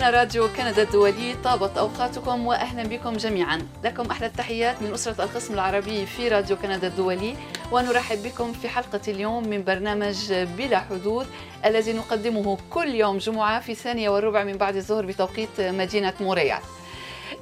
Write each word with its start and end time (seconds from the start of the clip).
هنا 0.00 0.10
راديو 0.10 0.48
كندا 0.48 0.82
الدولي 0.82 1.34
طابت 1.44 1.78
أوقاتكم 1.78 2.46
وأهلا 2.46 2.82
بكم 2.82 3.12
جميعا. 3.12 3.58
لكم 3.84 4.10
أحلى 4.10 4.26
التحيات 4.26 4.82
من 4.82 4.94
أسرة 4.94 5.24
القسم 5.24 5.54
العربي 5.54 6.06
في 6.06 6.28
راديو 6.28 6.56
كندا 6.56 6.86
الدولي 6.86 7.36
ونرحب 7.72 8.22
بكم 8.22 8.52
في 8.52 8.68
حلقة 8.68 9.00
اليوم 9.08 9.48
من 9.48 9.64
برنامج 9.64 10.32
بلا 10.32 10.78
حدود 10.78 11.26
الذي 11.64 11.92
نقدمه 11.92 12.58
كل 12.70 12.94
يوم 12.94 13.18
جمعة 13.18 13.60
في 13.60 13.74
الثانية 13.74 14.08
والربع 14.10 14.44
من 14.44 14.56
بعد 14.56 14.76
الظهر 14.76 15.06
بتوقيت 15.06 15.60
مدينة 15.60 16.14
مونريال 16.20 16.60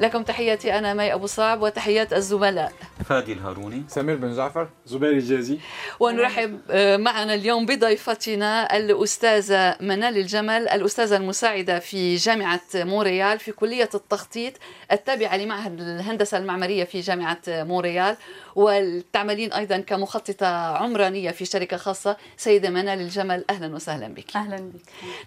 لكم 0.01 0.23
تحياتي 0.23 0.79
أنا 0.79 0.95
مي 0.95 1.15
أبو 1.15 1.27
صعب 1.27 1.63
وتحيات 1.63 2.13
الزملاء. 2.13 2.73
فادي 3.05 3.33
الهاروني. 3.33 3.85
سمير 3.89 4.17
بن 4.17 4.37
جعفر. 4.37 4.69
زبير 4.87 5.11
الجازي. 5.11 5.59
ونرحب 6.01 6.61
آه، 6.71 6.97
معنا 6.97 7.35
اليوم 7.35 7.67
بضيفتنا 7.67 8.77
الأستاذة 8.77 9.77
منال 9.81 10.17
الجمل 10.17 10.69
الأستاذة 10.69 11.17
المساعدة 11.17 11.79
في 11.79 12.17
جامعة 12.17 12.61
مونريال 12.75 13.39
في 13.39 13.53
كلية 13.53 13.89
التخطيط 13.95 14.53
التابعة 14.93 15.37
لمعهد 15.37 15.81
الهندسة 15.81 16.39
المعمارية 16.39 16.85
في 16.85 17.01
جامعة 17.01 17.41
موريال 17.49 18.17
وتعملين 18.59 19.53
أيضا 19.53 19.79
كمخططة 19.79 20.47
عمرانية 20.77 21.31
في 21.31 21.45
شركة 21.45 21.77
خاصة. 21.77 22.17
سيدة 22.37 22.71
منال 22.71 23.01
الجمل 23.01 23.45
أهلا 23.51 23.75
وسهلا 23.75 24.09
بك. 24.09 24.37
أهلا 24.37 24.57
بك. 24.57 24.81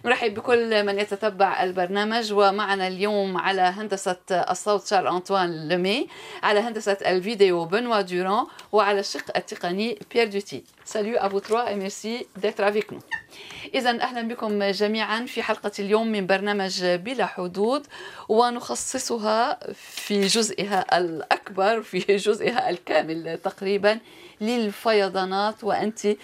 نرحب 0.05 0.34
بكل 0.34 0.85
من 0.85 0.99
يتتبع 0.99 1.63
البرنامج. 1.63 2.34
ومعنا 2.34 2.88
اليوم 2.88 3.38
على 3.38 3.62
هندسة 3.62 4.17
الصوت 4.31 4.88
شارل 4.88 5.07
أنطوان 5.07 5.68
لمي 5.68 6.07
على 6.43 6.60
هندسة 6.60 6.98
الفيديو 7.05 7.65
بنوا 7.65 8.01
دوران 8.01 8.46
وعلى 8.71 8.99
الشق 8.99 9.38
التقني 9.38 9.99
بيير 10.13 10.27
دوتي. 10.27 10.63
ساليو 10.85 11.18
أبو 11.18 11.40
تروا 11.40 11.70
et 11.70 11.76
merci 11.76 12.26
d'être 12.41 12.63
avec 12.63 12.91
nous. 12.91 13.01
إذا 13.76 14.01
أهلا 14.01 14.21
بكم 14.21 14.63
جميعا 14.63 15.26
في 15.26 15.43
حلقة 15.43 15.71
اليوم 15.79 16.07
من 16.07 16.27
برنامج 16.27 16.85
بلا 16.85 17.26
حدود 17.26 17.88
ونخصصها 18.29 19.60
في 19.73 20.27
جزئها 20.27 20.98
الأكبر 20.98 21.82
في 21.82 21.99
جزئها 21.99 22.70
الكامل. 22.70 23.21
تقريبا 23.44 24.00
للفيضانات 24.41 25.64
وأنت 25.64 26.05
آه، 26.05 26.16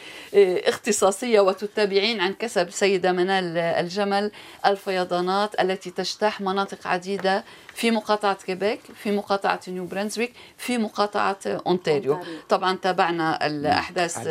اختصاصية 0.69 1.39
وتتابعين 1.39 2.21
عن 2.21 2.33
كثب 2.33 2.69
سيدة 2.69 3.11
منال 3.11 3.57
الجمل 3.57 4.31
الفيضانات 4.65 5.61
التي 5.61 5.91
تجتاح 5.91 6.41
مناطق 6.41 6.87
عديدة 6.87 7.43
في 7.73 7.91
مقاطعة 7.91 8.37
كيبيك 8.45 8.79
في 8.95 9.11
مقاطعة 9.11 9.59
نيو 9.67 9.85
برنسويك 9.85 10.33
في 10.57 10.77
مقاطعة 10.77 11.37
أونتاريو. 11.45 12.13
أونتاريو. 12.13 12.39
طبعا 12.49 12.77
تابعنا 12.81 13.45
الأحداث 13.47 14.27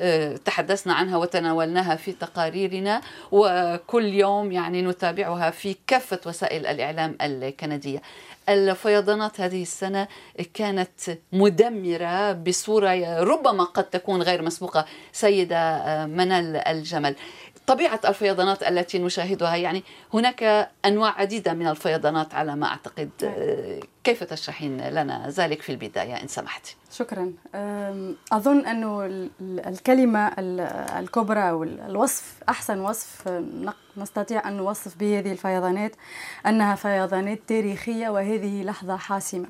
وتحدثنا 0.00 0.94
عنها 0.94 1.16
وتناولناها 1.16 1.96
في 1.96 2.12
تقاريرنا 2.12 3.00
وكل 3.32 4.04
يوم 4.04 4.52
يعني 4.52 4.82
نتابعها 4.82 5.50
في 5.50 5.76
كافة 5.86 6.20
وسائل 6.26 6.66
الإعلام 6.66 7.16
الكندية. 7.22 8.02
الفيضانات 8.48 9.40
هذه 9.40 9.62
السنة 9.62 10.08
كانت 10.54 11.18
مدمرة 11.32 12.32
بصورة 12.32 13.22
ربما 13.22 13.64
قد 13.64 13.84
تكون 13.84 14.22
غير 14.22 14.42
مسبوقة 14.42 14.86
سيدة 15.12 15.56
آه، 15.56 16.06
منال 16.06 16.56
الجمل. 16.56 17.16
طبيعة 17.66 18.00
الفيضانات 18.08 18.62
التي 18.62 18.98
نشاهدها 18.98 19.56
يعني 19.56 19.82
هناك 20.14 20.70
أنواع 20.84 21.20
عديدة 21.20 21.52
من 21.54 21.66
الفيضانات 21.68 22.34
على 22.34 22.56
ما 22.56 22.66
أعتقد. 22.66 23.10
آه، 23.24 23.80
كيف 24.04 24.24
تشرحين 24.24 24.88
لنا 24.88 25.28
ذلك 25.28 25.62
في 25.62 25.72
البداية 25.72 26.22
إن 26.22 26.28
سمحتي 26.28 26.76
شكرا. 26.92 27.32
أم، 27.54 28.16
أظن 28.32 28.66
انه 28.66 29.06
ال- 29.06 29.30
ال- 29.40 29.66
الكلمة 29.66 30.26
ال- 30.28 30.60
الكبرى 30.98 31.50
أو 31.50 31.62
ال- 31.62 31.80
الوصف 31.80 32.34
أحسن 32.48 32.80
وصف 32.80 33.28
نستطيع 33.96 34.48
أن 34.48 34.56
نوصف 34.56 34.96
به 34.96 35.18
هذه 35.18 35.32
الفيضانات 35.32 35.92
أنها 36.46 36.74
فيضانات 36.74 37.40
تاريخية 37.46 38.08
وهذه 38.08 38.62
لحظة 38.62 38.96
حاسمة. 38.96 39.46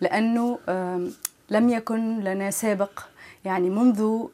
لأنه 0.00 0.58
أم، 0.68 1.12
لم 1.50 1.68
يكن 1.68 2.20
لنا 2.20 2.50
سابق 2.50 3.00
يعني 3.44 3.70
منذ 3.70 4.26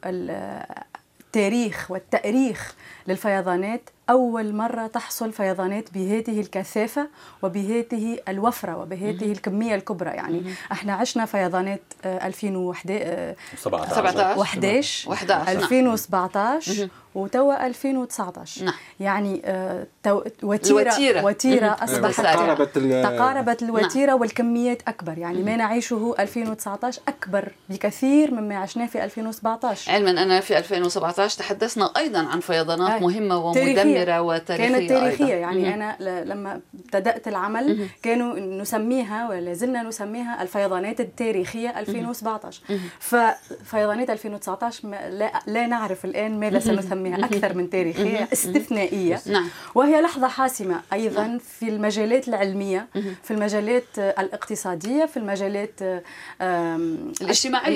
التاريخ 1.35 1.91
والتأريخ 1.91 2.75
للفيضانات. 3.07 3.89
أول 4.09 4.55
مرة 4.55 4.87
تحصل 4.87 5.31
فيضانات 5.33 5.93
بهذه 5.93 6.39
الكثافة 6.39 7.07
وبهذه 7.43 8.19
الوفرة 8.27 8.77
وبهذه 8.77 9.31
الكمية 9.31 9.75
الكبرى. 9.75 10.09
يعني 10.09 10.53
إحنا 10.71 10.93
عشنا 10.93 11.25
فيضانات 11.25 11.81
آه، 12.05 12.27
2011 12.27 13.35
17 13.57 14.41
11 14.41 15.13
11 15.13 15.45
نعم. 15.53 15.57
2017 15.63 16.89
وتوا 17.15 17.65
2019 17.67 18.63
نعم. 18.65 18.73
يعني 18.99 19.41
آه، 19.45 19.87
تو- 20.03 20.23
وتيرة 20.43 20.81
الوتيرة. 20.81 21.25
وتيرة 21.25 21.65
مهم. 21.67 21.75
أصبحت 21.83 22.21
تقاربت 22.21 22.77
ال- 22.77 23.03
تقاربت 23.03 23.63
الوتيرة 23.63 24.13
والكميات 24.13 24.81
أكبر 24.87 25.17
يعني 25.17 25.43
ما 25.43 25.55
نعيشه 25.55 26.15
2019 26.19 27.01
أكبر 27.07 27.51
بكثير 27.69 28.31
مما 28.31 28.55
عشناه 28.57 28.85
في 28.85 29.03
2017 29.03 29.91
علما 29.91 30.09
أن 30.23 30.39
في 30.39 30.57
2017 30.57 31.39
تحدثنا 31.39 31.89
أيضا 31.97 32.19
عن 32.27 32.39
فيضانات 32.39 32.91
آه. 32.91 32.99
مهمة 32.99 33.53
تاريخية. 33.53 33.81
ومدمرة 33.83 34.21
وتاريخية 34.21 34.69
كانت 34.77 34.89
تاريخية 34.89 35.25
أيضاً. 35.25 35.35
يعني 35.35 35.61
مهم. 35.63 35.73
أنا 35.73 35.95
ل- 35.99 36.29
لما 36.29 36.61
بدأت 36.93 37.27
العمل 37.27 37.87
كانوا 38.03 38.39
نسميها 38.39 39.29
ولا 39.29 39.53
زلنا 39.53 39.83
نسميها 39.83 40.41
الفيضانات 40.41 40.99
التاريخية 40.99 41.79
2017 41.79 42.61
ففيضانات 42.99 44.09
2019 44.09 44.87
ما 44.87 45.09
لا, 45.09 45.31
لا 45.47 45.67
نعرف 45.67 46.05
الآن 46.05 46.39
ماذا 46.39 46.59
سنسميها 46.59 47.04
أكثر 47.13 47.53
من 47.53 47.69
تاريخية 47.69 48.27
استثنائية. 48.33 49.21
نعم. 49.25 49.47
وهي 49.75 50.01
لحظة 50.01 50.27
حاسمة 50.27 50.81
أيضا 50.93 51.39
في 51.59 51.69
المجالات 51.69 52.27
العلمية 52.27 52.87
في 53.23 53.31
المجالات 53.31 53.83
الاقتصادية 53.99 55.05
في 55.05 55.17
المجالات 55.17 55.81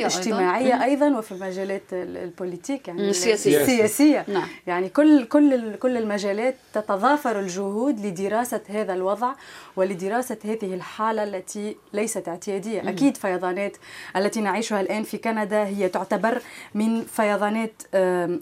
أيضاً. 0.05 0.07
الاجتماعية 0.07 0.83
أيضا 0.83 1.17
وفي 1.17 1.31
المجالات 1.31 1.81
ال- 1.93 2.17
البوليتيك 2.17 2.87
يعني 2.87 3.09
السياسية. 3.09 3.61
السياسية. 3.61 4.25
نعم. 4.27 4.47
يعني 4.67 4.89
كل 4.89 5.23
كل 5.25 5.75
كل 5.75 5.97
المجالات 5.97 6.55
تتضافر 6.73 7.39
الجهود 7.39 8.05
لدراسة 8.05 8.61
هذا 8.69 8.93
الوضع 8.93 9.31
ولدراسة 9.75 10.37
هذه 10.45 10.73
الحالة 10.73 11.23
التي 11.23 11.75
ليست 11.93 12.27
اعتيادية. 12.27 12.89
أكيد 12.89 13.17
فيضانات 13.17 13.77
التي 14.15 14.41
نعيشها 14.41 14.81
الآن 14.81 15.03
في 15.03 15.17
كندا 15.17 15.63
هي 15.65 15.89
تعتبر 15.89 16.41
من 16.75 17.03
فيضانات 17.03 17.81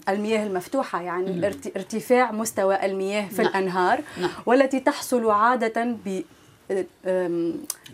المياه 0.08 0.46
المفتوحة 0.78 1.02
يعني 1.02 1.46
ارت- 1.46 1.76
ارتفاع 1.76 2.32
مستوى 2.32 2.86
المياه 2.86 3.28
في 3.28 3.42
نعم. 3.42 3.46
الأنهار 3.50 4.00
نعم. 4.20 4.30
والتي 4.46 4.80
تحصل 4.80 5.30
عادة 5.30 5.84
ب 6.04 6.22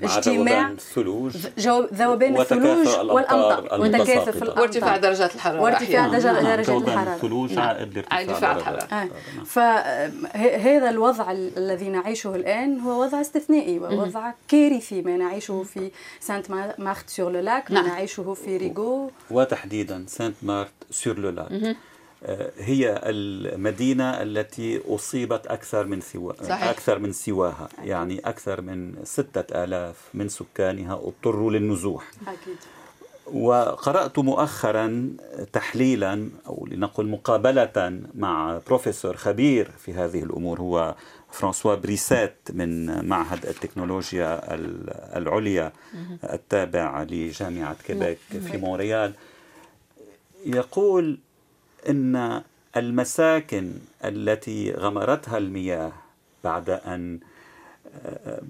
مع 0.03 0.17
اجتماع 0.17 0.35
ذوبان 0.37 0.73
الثلوج 0.73 1.37
ذوبان 1.95 2.41
الثلوج 2.41 2.87
والأمطار 2.89 3.81
وتكاثف. 3.81 4.43
الأمطار 4.43 4.61
وارتفاع 4.61 4.97
درجات 4.97 5.35
الحرارة 5.35 5.61
وارتفاع 5.63 6.01
نعم. 6.07 6.11
درجات 6.11 6.71
ذوبان 6.71 6.93
الحرارة. 6.95 7.15
الثلوج 7.17 7.53
نعم. 7.53 7.69
عائد 7.69 7.95
لارتفاع 7.95 8.57
الحرارة. 8.57 8.83
آه. 8.83 9.05
نعم. 9.37 9.45
فهذا 9.47 10.91
الوضع 10.91 11.33
ال- 11.33 11.59
الذي 11.59 11.89
نعيشه 11.89 12.35
الآن 12.35 12.81
هو 12.81 13.03
وضع 13.03 13.21
استثنائي 13.21 13.79
ووضع 13.79 14.33
كارثي 14.49 15.03
ما 15.03 15.17
نعيشه 15.17 15.63
في 15.63 15.91
سانت 16.21 16.51
ما- 16.51 16.75
مارت 16.79 17.11
سور 17.11 17.33
لو 17.33 17.41
لاك 17.41 17.71
ما 17.71 17.81
نعم. 17.81 17.87
نعيشه 17.91 18.35
في 18.35 18.57
ريغو 18.57 19.11
وتحديدا 19.31 20.05
سانت 20.09 20.37
مارت 20.43 20.73
سور 20.91 21.19
لو 21.19 21.31
لاك 21.31 21.53
آه، 21.53 21.77
هي 22.59 23.01
المدينة 23.05 24.23
التي 24.23 24.81
أصيبت 24.89 25.47
أكثر 25.47 25.87
من 25.87 26.01
سوا 26.01 26.33
صحيح. 26.43 26.63
أكثر 26.69 26.99
من 26.99 27.13
سواها. 27.13 27.69
يعني 27.85 28.19
أكثر 28.25 28.61
من 28.61 28.95
ستة 29.05 29.65
آلاف 29.65 29.97
من 30.15 30.29
سكانها 30.29 30.95
اضطروا 30.95 31.51
للنزوح. 31.51 32.11
أكيد. 32.23 32.57
وقرأت 33.33 34.19
مؤخرا 34.19 35.11
تحليلا 35.53 36.29
أو 36.47 36.67
لنقل 36.71 37.07
مقابلة 37.07 38.01
مع 38.15 38.61
بروفيسور 38.67 39.17
خبير 39.17 39.71
في 39.79 39.93
هذه 39.95 40.23
الأمور 40.23 40.61
هو 40.61 40.95
فرانسوا 41.33 41.75
بريسات 41.75 42.37
من 42.53 43.05
معهد 43.09 43.47
التكنولوجيا 43.47 44.55
ال- 44.55 44.91
العليا 45.17 45.73
التابع 46.25 47.03
لجامعة 47.03 47.77
كيبيك 47.87 48.19
في 48.31 48.57
مونريال. 48.59 49.13
يقول 50.47 51.19
إن 51.89 52.43
المساكن 52.77 53.71
التي 54.05 54.73
غمرتها 54.73 55.39
المياه 55.39 55.93
بعد 56.45 56.71
أن 56.71 57.19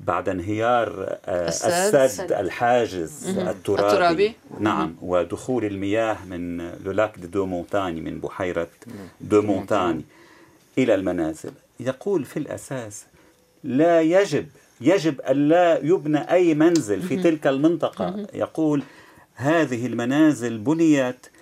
بعد 0.06 0.28
انهيار 0.28 1.16
السد. 1.28 1.94
السد 1.94 2.32
الحاجز 2.32 3.28
الترابي, 3.28 3.92
الترابي. 3.92 4.34
نعم 4.60 4.94
ودخول 5.02 5.64
المياه 5.64 6.16
من 6.24 6.70
le 6.84 6.98
lac 6.98 7.18
des 7.18 7.46
Deux, 7.46 7.66
Montagnes 7.66 8.00
من 8.00 8.18
بحيرة 8.18 8.68
دو 9.20 9.42
مونتاني 9.42 10.02
إلى 10.78 10.94
المنازل. 10.94 11.52
يقول 11.80 12.24
في 12.24 12.36
الأساس 12.36 13.04
لا 13.64 14.00
يجب 14.00 14.46
يجب 14.80 15.20
ألا 15.20 15.78
يبنى 15.82 16.30
أي 16.30 16.54
منزل 16.54 17.02
في 17.02 17.16
تلك 17.22 17.46
المنطقة. 17.46 18.26
يقول 18.34 18.82
هذه 19.34 19.86
المنازل 19.86 20.58
بنيت 20.58 21.26
آه، 21.26 21.33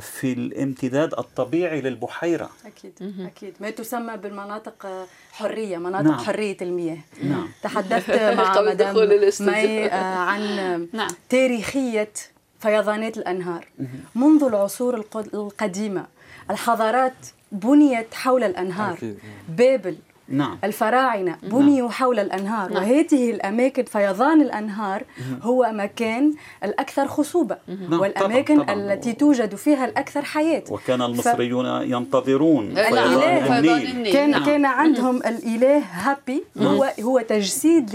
في 0.00 0.32
الامتداد 0.32 1.14
الطبيعي 1.14 1.80
للبحيرة 1.80 2.50
أكيد 2.66 2.92
أكيد 3.20 3.54
ما 3.60 3.70
تسمى 3.70 4.16
بالمناطق 4.16 4.86
آه، 4.86 5.06
حرية 5.32 5.76
مناطق 5.78 6.04
نعم. 6.04 6.14
نعم. 6.16 6.24
حرية 6.24 6.56
المياه 6.62 6.98
نعم. 7.22 7.48
تحدثت 7.62 8.10
مع 8.38 8.60
مدام. 8.60 8.94
مي 9.40 9.86
آه، 9.86 10.16
عن 10.16 10.40
نعم. 10.92 11.08
تاريخية 11.28 12.12
فيضانات 12.60 13.18
الأنهار 13.18 13.68
منذ 14.14 14.44
العصور 14.44 14.94
القد- 14.96 15.34
القديمة 15.34 16.06
الحضارات 16.50 17.14
بنيت 17.52 18.14
حول 18.14 18.44
الأنهار 18.44 18.92
أكيد. 18.94 19.18
بابل 19.48 19.96
نعم 20.28 20.58
الفراعنة 20.64 21.36
بنيوا 21.42 21.88
حول 21.90 22.18
الأنهار 22.18 22.72
نعم. 22.72 22.82
وهذه 22.82 23.30
الأماكن 23.30 23.84
فيضان 23.84 24.40
الأنهار 24.42 25.02
هو 25.42 25.70
مكان 25.72 26.34
الأكثر 26.64 27.08
خصوبة 27.08 27.56
نعم، 27.68 28.00
والأماكن 28.00 28.54
طبعاً، 28.54 28.74
طبعاً. 28.74 28.92
التي 28.94 29.12
توجد 29.12 29.54
فيها 29.54 29.84
الأكثر 29.84 30.22
حياة 30.22 30.62
وكان 30.70 31.02
المصريون 31.02 31.66
ينتظرون 31.66 32.74
نعم. 32.74 32.94
الإله. 32.94 33.40
فيضان 33.40 33.62
فيضان 33.62 33.80
النيل. 33.82 34.12
كان 34.12 34.30
نعم. 34.30 34.44
كان 34.44 34.64
عندهم 34.64 35.16
الإله 35.16 35.78
هابي 35.78 36.44
هو 36.58 36.92
هو 37.02 37.20
تجسيد 37.20 37.90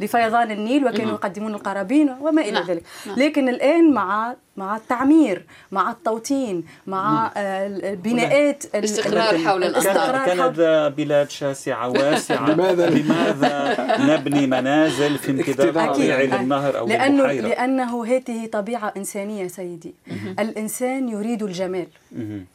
لفيضان 0.00 0.50
النيل 0.50 0.86
وكانوا 0.86 1.12
يقدمون 1.12 1.54
القرابين 1.54 2.14
وما 2.20 2.42
إلى 2.42 2.50
نعم. 2.50 2.66
ذلك 2.66 2.82
نعم. 3.06 3.18
لكن 3.18 3.48
الآن 3.48 3.92
مع 3.92 4.34
مع 4.58 4.76
التعمير 4.76 5.42
مع 5.72 5.90
التوطين 5.90 6.64
مع 6.86 7.32
آه، 7.36 7.66
البناءات 7.66 8.64
ال- 8.74 8.84
استقرار 8.84 9.34
ال- 9.34 9.46
حول 9.46 9.64
الأنهار. 9.64 9.80
الاستقرار 9.96 10.48
كندا 10.52 10.88
بلاد 10.88 11.30
شاسعة 11.30 11.88
واسعة 11.98 12.50
لماذا؟ 12.50 12.90
لماذا 12.90 13.76
نبني 14.00 14.46
منازل 14.46 15.18
في 15.18 15.30
امتداد. 15.30 15.94
طبيعي. 15.94 16.26
للنهر 16.26 16.78
أو 16.78 16.86
لأنه 16.88 17.22
البحيرة 17.22 17.48
لأنه 17.48 18.06
هذه 18.06 18.46
طبيعة 18.52 18.92
إنسانية 18.96 19.48
سيدي 19.48 19.94
الإنسان 20.38 21.08
يريد 21.08 21.42
الجمال. 21.42 21.86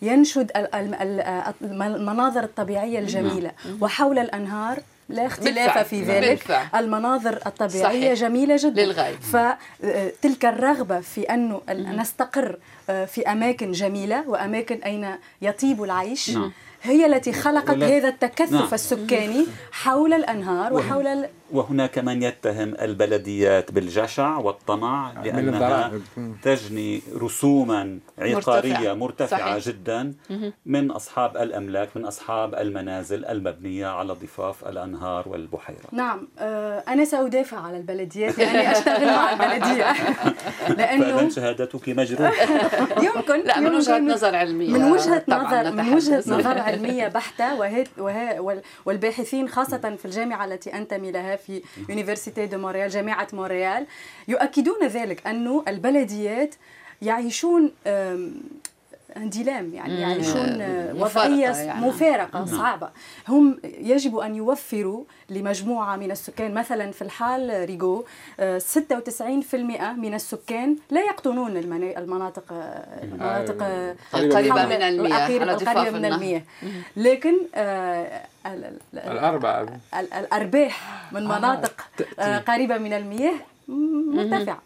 ينشد 0.01 0.51
ال- 0.55 0.75
ال- 0.75 0.95
ال- 0.95 1.81
المناظر 1.81 2.44
الطبيعية 2.44 3.00
الجميلة 3.00 3.51
وحول 3.81 4.19
الأنهار 4.19 4.77
لا 5.09 5.25
اختلاف 5.25 5.65
بالفعل. 5.65 5.85
في 5.85 6.01
ذلك 6.03 6.29
بالفعل. 6.29 6.65
المناظر 6.75 7.39
الطبيعية 7.45 7.83
صحيح. 7.83 8.13
جميلة 8.13 8.55
جدا 8.59 8.85
للغاية. 8.85 9.15
فتلك 9.15 10.45
الرغبة 10.45 11.00
في 11.00 11.21
أنه 11.21 11.61
ال- 11.69 11.97
نستقر 11.97 12.57
آه، 12.89 13.05
في 13.05 13.31
أماكن 13.31 13.71
جميلة 13.71 14.29
وأماكن 14.29 14.75
أين 14.75 15.15
يطيب 15.41 15.83
العيش 15.83 16.29
نعم. 16.29 16.51
هي 16.83 17.05
التي 17.05 17.33
خلقت 17.33 17.69
ولا- 17.69 17.88
هذا 17.97 18.07
التكثف 18.07 18.51
نعم. 18.53 18.67
السكاني 18.73 19.45
حول 19.71 20.13
الأنهار 20.13 20.73
وحول 20.73 21.25
وهناك 21.53 22.00
من 22.00 22.23
يتهم 22.23 22.75
البلديات 22.81 23.71
بالجشع 23.71 24.38
والطمع 24.38 25.11
لأنها. 25.23 25.91
تجني 26.44 27.01
رسوما 27.21 28.00
عقارية 28.19 28.94
مرتفعة. 28.94 28.94
مرتفعة 28.94 29.59
صحيح. 29.59 29.67
جدا 29.75 30.13
من 30.65 30.91
أصحاب 30.91 31.38
الأملاك 31.38 31.89
من 31.97 32.05
أصحاب 32.05 32.55
المنازل 32.55 33.25
المبنية 33.25 33.88
على 33.88 34.13
ضفاف 34.13 34.67
الأنهار 34.67 35.29
والبحيرة 35.29 35.88
نعم 35.91 36.27
آه، 36.39 36.83
أنا 36.88 37.05
سأدافع 37.05 37.57
على 37.59 37.77
البلديات 37.77 38.38
لأني 38.38 38.71
أشتغل 38.71 39.05
مع 39.05 39.33
البلدية 39.33 39.94
لأنه 40.77 41.17
فإذا 41.17 41.29
شهادتك 41.29 41.89
مجروحة 41.89 42.33
يمكن 43.15 43.44
لا 43.45 43.59
من 43.59 43.75
وجهة 43.75 44.00
نظر 44.00 44.35
علمية 44.35 44.69
من 44.69 44.83
وجهة 44.91 45.23
نظر 45.27 45.71
من. 45.71 45.94
وجهة 45.94 46.23
نظر 46.27 46.57
علمية 46.57 47.07
بحتة 47.07 47.55
وهي 47.55 47.83
وهي 47.97 48.39
وال- 48.39 48.61
والباحثين 48.85 49.50
خاصة 49.50 49.95
في 49.95 50.05
الجامعة 50.05 50.45
التي 50.45 50.73
أنتمي 50.73 51.11
لها 51.11 51.35
في 51.48 51.62
Université 51.89 52.45
de 52.45 52.57
Montréal 52.57 52.89
جامعة 52.90 53.28
مونريال 53.34 53.86
يؤكدون 54.28 54.88
ذلك 54.88 55.28
أنه 55.28 55.63
البلديات 55.68 56.56
يعيشون 57.01 57.72
اندلام 59.18 59.74
يعني 59.74 60.01
يعيشون 60.01 60.62
آه، 60.62 60.94
مفارقة 60.94 61.30
وضعية 61.33 61.50
يعني. 61.50 61.88
مفارقة 61.88 62.45
صعبة. 62.45 62.89
هم 63.27 63.60
يجب 63.63 64.18
أن 64.18 64.36
يوفروا 64.36 65.04
لمجموعة 65.30 65.95
من 65.95 66.12
السكان 66.12 66.54
مثلا 66.54 66.92
في 66.92 67.01
الحال 67.01 67.65
ريغو 67.65 68.06
آه، 68.39 68.57
96% 68.57 69.94
من 69.94 70.13
السكان 70.13 70.75
لا 70.92 71.01
يقطنون 71.01 71.57
المنا- 71.57 71.98
المناطق 72.00 72.44
آه، 72.51 73.04
المناطق 73.04 73.57
آه، 73.63 73.95
القريبة 74.13 74.65
من 74.65 74.71
المياه 74.81 75.27
القريبة- 75.27 75.94
من. 75.94 76.06
المياه. 76.06 76.42
لكن 76.98 77.33
آه، 77.56 78.21
ال- 78.45 78.65
ال- 78.94 79.00
الأربعة 79.00 79.62
ال- 80.00 80.13
الأرباح 80.13 81.04
من 81.12 81.24
مناطق 81.25 81.81
آه، 82.19 82.38
قريبة 82.38 82.77
من 82.77 82.94
المياه 82.94 83.33
مرتفعة. 83.68 84.62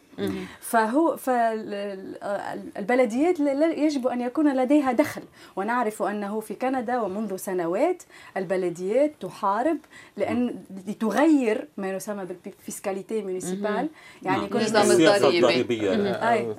فهو 0.59 1.17
فالبلديات 1.17 3.39
يجب 3.77 4.07
أن 4.07 4.21
يكون 4.21 4.55
لديها 4.55 4.91
دخل. 4.91 5.21
ونعرف 5.55 6.03
أنه 6.03 6.39
في 6.39 6.53
كندا 6.53 7.01
ومنذ 7.01 7.35
سنوات 7.35 8.03
البلديات 8.37 9.13
تحارب 9.19 9.77
لأن 10.17 10.55
لتغير 10.87 11.67
ما 11.77 11.89
يسمى 11.89 12.25
بال 12.25 12.43
fiscalité 12.43 13.21
municipale 13.21 13.89
يعني 14.23 14.37
نعم. 14.37 14.47
كل 14.47 14.63
نظام 14.63 14.91
السياسة 14.91 15.15
الضريبي. 15.15 15.39
الضريبية 15.39 16.31
أي 16.31 16.55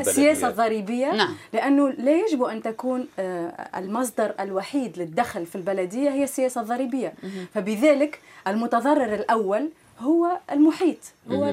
السياسة 0.00 0.48
الضريبية. 0.48 1.12
نعم. 1.12 1.34
لأنه 1.52 1.90
لا 1.90 2.16
يجب 2.16 2.42
أن 2.42 2.62
تكون 2.62 3.08
آه، 3.18 3.68
المصدر 3.76 4.34
الوحيد 4.40 4.98
للدخل 4.98 5.46
في 5.46 5.56
البلدية 5.56 6.10
هي 6.10 6.24
السياسة 6.24 6.60
الضريبية. 6.60 7.14
فبذلك 7.54 8.20
المتضرر 8.46 9.14
الأول 9.14 9.70
هو 10.00 10.38
المحيط 10.52 10.98
هو 11.30 11.44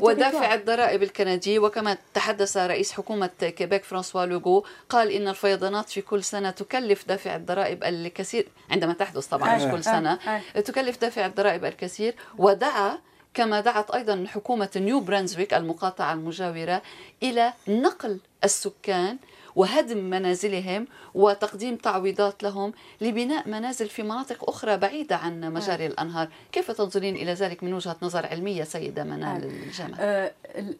ودافع 0.00 0.54
الضرائب 0.54 1.02
الكندي 1.02 1.58
وكما 1.58 1.96
تحدث 2.14 2.56
رئيس 2.56 2.92
حكومة 2.92 3.30
كيبيك 3.40 3.84
فرانسوا 3.84 4.26
لوغو 4.26 4.64
قال 4.88 5.10
إن 5.10 5.28
الفيضانات 5.28 5.88
في 5.88 6.00
كل 6.00 6.24
سنة 6.24 6.50
تكلف 6.50 7.08
دافع 7.08 7.36
الضرائب 7.36 7.84
الكثير 7.84 8.48
عندما 8.70 8.92
تحدث 8.92 9.26
طبعا 9.26 9.56
مش 9.56 9.62
آه، 9.62 9.70
كل 9.70 9.84
سنة 9.84 10.18
آه، 10.56 10.60
تكلف 10.60 11.00
دافع 11.00 11.26
الضرائب 11.26 11.64
الكثير 11.64 12.14
ودعا 12.38 12.98
كما 13.34 13.60
دعت 13.60 13.90
أيضا 13.90 14.24
حكومة 14.28 14.70
نيو 14.76 15.00
برنزويك 15.00 15.54
المقاطعة 15.54 16.12
المجاورة 16.12 16.82
إلى 17.22 17.52
نقل 17.68 18.18
السكان 18.44 19.16
وهدم 19.56 19.98
منازلهم 19.98 20.86
وتقديم 21.14 21.76
تعويضات 21.76 22.42
لهم 22.42 22.72
لبناء 23.00 23.48
منازل 23.48 23.88
في 23.88 24.02
مناطق 24.02 24.48
أخرى 24.50 24.76
بعيدة 24.76 25.16
عن 25.16 25.40
مجاري 25.52 25.86
الأنهار. 25.86 26.28
كيف 26.52 26.70
تنظرين 26.70 27.16
إلى 27.16 27.32
ذلك 27.32 27.62
من 27.64 27.74
وجهة 27.74 27.96
نظر 28.02 28.26
علمية 28.26 28.64
سيدة 28.64 29.04
منال 29.04 29.44
الجمل 29.44 29.94
آه، 29.98 30.32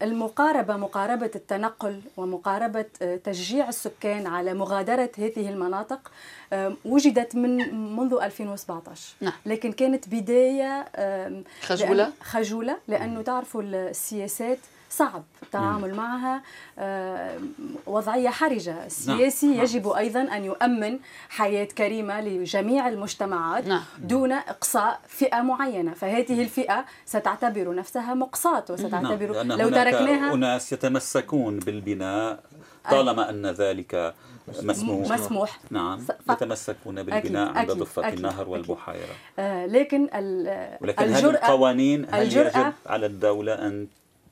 المقاربة 0.03 0.77
مقاربة 0.77 1.31
التنقل 1.35 2.01
ومقاربة 2.17 2.85
آه، 3.03 3.17
تشجيع 3.17 3.69
السكان 3.69 4.27
على 4.27 4.55
مغادرة 4.55 5.11
هذه 5.19 5.49
المناطق 5.49 6.11
آه، 6.53 6.73
وجدت 6.85 7.35
من 7.37 7.75
منذ 7.97 8.19
2017 8.23 9.15
نعم. 9.21 9.33
لكن 9.47 9.73
كانت 9.73 10.09
بداية 10.09 10.85
خجولة؟ 11.63 12.07
لأن- 12.11 12.25
خجولة 12.25 12.77
لأنه 12.89 13.23
تعرفوا 13.23 13.63
السياسات 13.63 14.59
صعب 14.97 15.25
التعامل 15.43 15.95
معها 15.95 16.43
آه، 16.79 17.39
وضعية 17.87 18.29
حرجة 18.29 18.87
السياسي 18.87 19.47
نعم. 19.47 19.61
يجب 19.65 19.89
أيضا 19.89 20.21
أن 20.21 20.45
يؤمن 20.45 20.99
حياة 21.29 21.65
كريمة 21.65 22.21
لجميع 22.21 22.89
المجتمعات 22.89 23.67
نعم. 23.67 23.83
دون 23.99 24.33
إقصاء 24.33 25.01
فئة 25.09 25.41
معينة 25.43 25.95
فهذه 25.95 26.43
الفئة 26.43 26.85
ستعتبر 27.07 27.75
نفسها 27.75 28.15
مقصاة 28.15 28.65
وستعتبر 28.71 29.33
لأن 29.33 29.53
لو 29.53 29.69
تركناها 29.69 30.35
أناس 30.35 30.73
يتمسكون 30.73 31.59
بالبناء 31.59 32.41
طالما 32.91 33.31
أن 33.31 33.47
ذلك 33.47 34.15
مسموح 34.63 35.11
مسموح. 35.11 35.59
نعم 35.71 35.99
ف- 35.99 36.13
يتمسكون 36.31 36.95
بالبناء 37.03 37.19
أكيد، 37.51 37.57
عند 37.57 37.71
ضفة 37.71 38.09
النهر. 38.09 38.49
والبحيرة 38.49 39.15
آه، 39.39 39.67
لكن 39.67 40.09
ال- 40.15 40.79
ولكن 40.81 41.05
الجرأة 41.05 41.31
القوانين 41.31 42.07
هل 42.11 42.23
الجرأة 42.23 42.49
يجب 42.61 42.73
على 42.87 43.07
الدولة 43.07 43.53
أن 43.55 43.87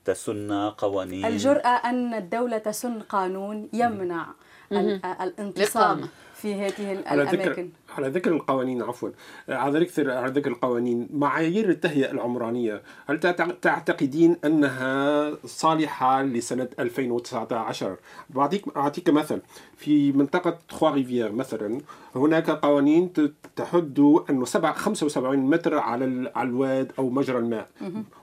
تسن 0.04 0.52
قوانين. 0.78 1.24
الجرأة 1.24 1.68
أن 1.68 2.14
الدولة 2.14 2.58
تسن 2.58 3.00
قانون 3.00 3.68
يمنع 3.72 4.26
ال- 4.72 5.00
الانتصاب. 5.20 6.00
في 6.34 6.54
هذه 6.54 7.02
على 7.06 7.22
ذكر 7.22 7.34
الأماكن. 7.34 7.68
على 7.98 8.08
ذكر 8.08 8.32
القوانين 8.32 8.82
عفوا. 8.82 9.08
على 9.48 9.80
ذكر 9.80 10.10
على 10.10 10.32
ذكر 10.32 10.50
القوانين 10.50 11.08
معايير 11.12 11.68
التهيئة 11.70 12.10
العمرانية 12.10 12.82
هل 13.06 13.20
تعت- 13.20 13.62
تعتقدين 13.62 14.36
أنها 14.44 15.30
صالحة 15.46 16.22
لسنة 16.22 16.68
2019 16.78 17.96
بعطيك 18.30 18.76
أعطيك 18.76 19.10
مثل. 19.10 19.40
في 19.76 20.12
منطقة 20.12 20.58
تخوا 20.68 20.90
ريفيير 20.90 21.32
مثلا 21.32 21.80
هناك 22.16 22.50
قوانين 22.50 23.12
تحد 23.56 24.20
أنه 24.30 24.44
سبع 24.44 24.72
75 24.72 25.38
متر 25.38 25.78
على 25.78 26.04
ال- 26.04 26.30
على 26.34 26.48
الواد 26.48 26.92
أو 26.98 27.10
مجرى 27.10 27.38
الماء 27.38 27.68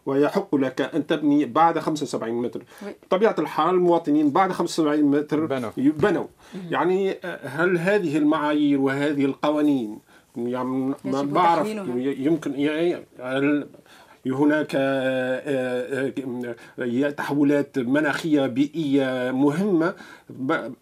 ويحق 0.05 0.55
لك 0.55 0.81
أن 0.81 1.07
تبني 1.07 1.45
بعد 1.45 1.79
75 1.79 2.33
متر 2.41 2.63
وي. 2.86 2.95
بطبيعة 3.03 3.36
الحال 3.39 3.69
المواطنين 3.75 4.29
بعد 4.29 4.51
75 4.51 5.03
متر 5.03 5.45
بنوا. 5.45 5.69
بنوا 5.77 6.25
يعني 6.69 7.17
هل 7.43 7.77
هذه 7.77 8.17
المعايير 8.17 8.81
وهذه 8.81 9.25
القوانين 9.25 10.00
يعني 10.38 10.93
ما 11.05 11.21
بعرف. 11.24 11.67
يمكن 11.98 12.53
يعني 12.60 13.05
هناك 14.25 14.75
آه، 14.75 16.11
آه، 16.77 17.09
تحولات 17.09 17.79
مناخية 17.79 18.45
بيئية 18.45 19.31
مهمة. 19.31 19.93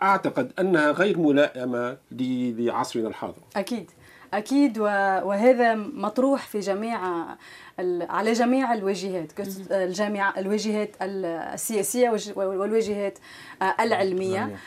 أعتقد 0.01 0.51
أنها 0.59 0.91
غير 0.91 1.19
ملائمة 1.19 1.97
لعصرنا 2.11 3.07
الحاضر. 3.07 3.41
أكيد. 3.55 3.91
أكيد 4.33 4.77
وهذا 4.79 5.75
مطروح 5.75 6.47
في 6.47 6.59
جميع 6.59 6.99
على 8.09 8.33
جميع 8.33 8.73
الوجهات 8.73 9.31
الجامعة 9.71 10.33
الوجهات 10.37 10.89
السياسية 11.01 12.09
والوجهات 12.35 13.17
آه، 13.61 13.75
العلمية 13.79 14.57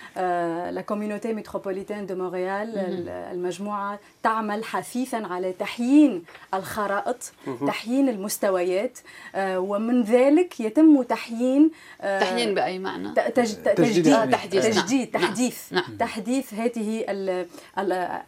la 0.71 0.81
Communauté 0.87 1.33
métropolitaine 1.33 2.07
de 2.07 2.15
Montréal 2.15 2.79
المجموعة 3.09 3.99
تعمل 4.23 4.65
حثيثا 4.65 5.17
على 5.17 5.53
تحيين 5.53 6.25
الخرائط 6.55 7.33
تحيين 7.67 8.09
المستويات. 8.09 8.99
آه، 9.35 9.59
ومن 9.61 10.03
ذلك 10.03 10.61
يتم 10.61 11.03
تحيين 11.03 11.71
آه، 12.01 12.21
تحيين 12.21 12.55
بأي 12.55 12.79
معنى؟ 12.79 13.15
تجديد. 13.15 14.31
تحديث. 14.31 14.67
تجديد 14.67 15.11
تحديث. 15.11 15.73
نعم. 15.73 15.97
تحديث 15.99 16.55
هذه 16.55 17.05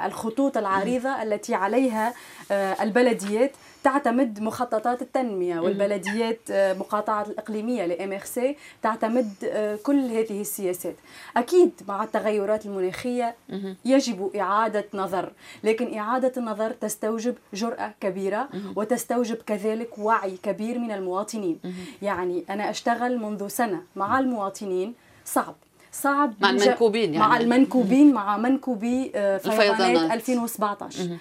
الخطوط 0.07 0.57
العريضة 0.57 1.23
التي 1.23 1.55
عليها 1.55 2.15
البلديات. 2.51 3.53
تعتمد 3.85 4.41
مخططات 4.41 5.03
التنمية 5.03 5.61
والبلديات 5.61 6.41
آه، 6.51 6.73
مقاطعة 6.73 7.23
الإقليمية 7.23 8.17
إخ 8.17 8.25
سي 8.25 8.57
تعتمد 8.83 9.33
آه، 9.45 9.77
كل 9.77 10.01
هذه 10.01 10.41
السياسات. 10.41 10.97
أكيد 11.37 11.73
مع 11.89 12.05
التغيرات 12.05 12.67
المناخية 12.67 13.37
يجب 13.85 14.37
إعادة 14.37 14.85
نظر 14.95 15.33
لكن 15.65 15.99
إعادة 15.99 16.33
النظر 16.37 16.71
تستوجب 16.71 17.35
جرأة 17.55 17.95
كبيرة 18.01 18.49
وتستوجب 18.77 19.37
كذلك 19.37 19.99
وعي 19.99 20.37
كبير 20.43 20.79
من 20.79 20.91
المواطنين. 20.93 21.59
يعني 22.03 22.45
أنا 22.51 22.71
أشتغل 22.71 23.19
منذ 23.19 23.49
سنة 23.49 23.83
مع 23.97 24.19
المواطنين 24.19 24.95
صعب. 25.25 25.55
صعب 25.93 26.35
مع 26.41 26.51
المنكوبين 26.51 27.15
يعني. 27.15 27.27
مع 27.27 27.37
المنكوبين 27.37 28.15
مع 28.15 28.37
منكوبي 28.37 29.13
آه، 29.15 29.39
فيضانات 29.39 30.11
2017 30.11 31.01
آه، 31.03 31.17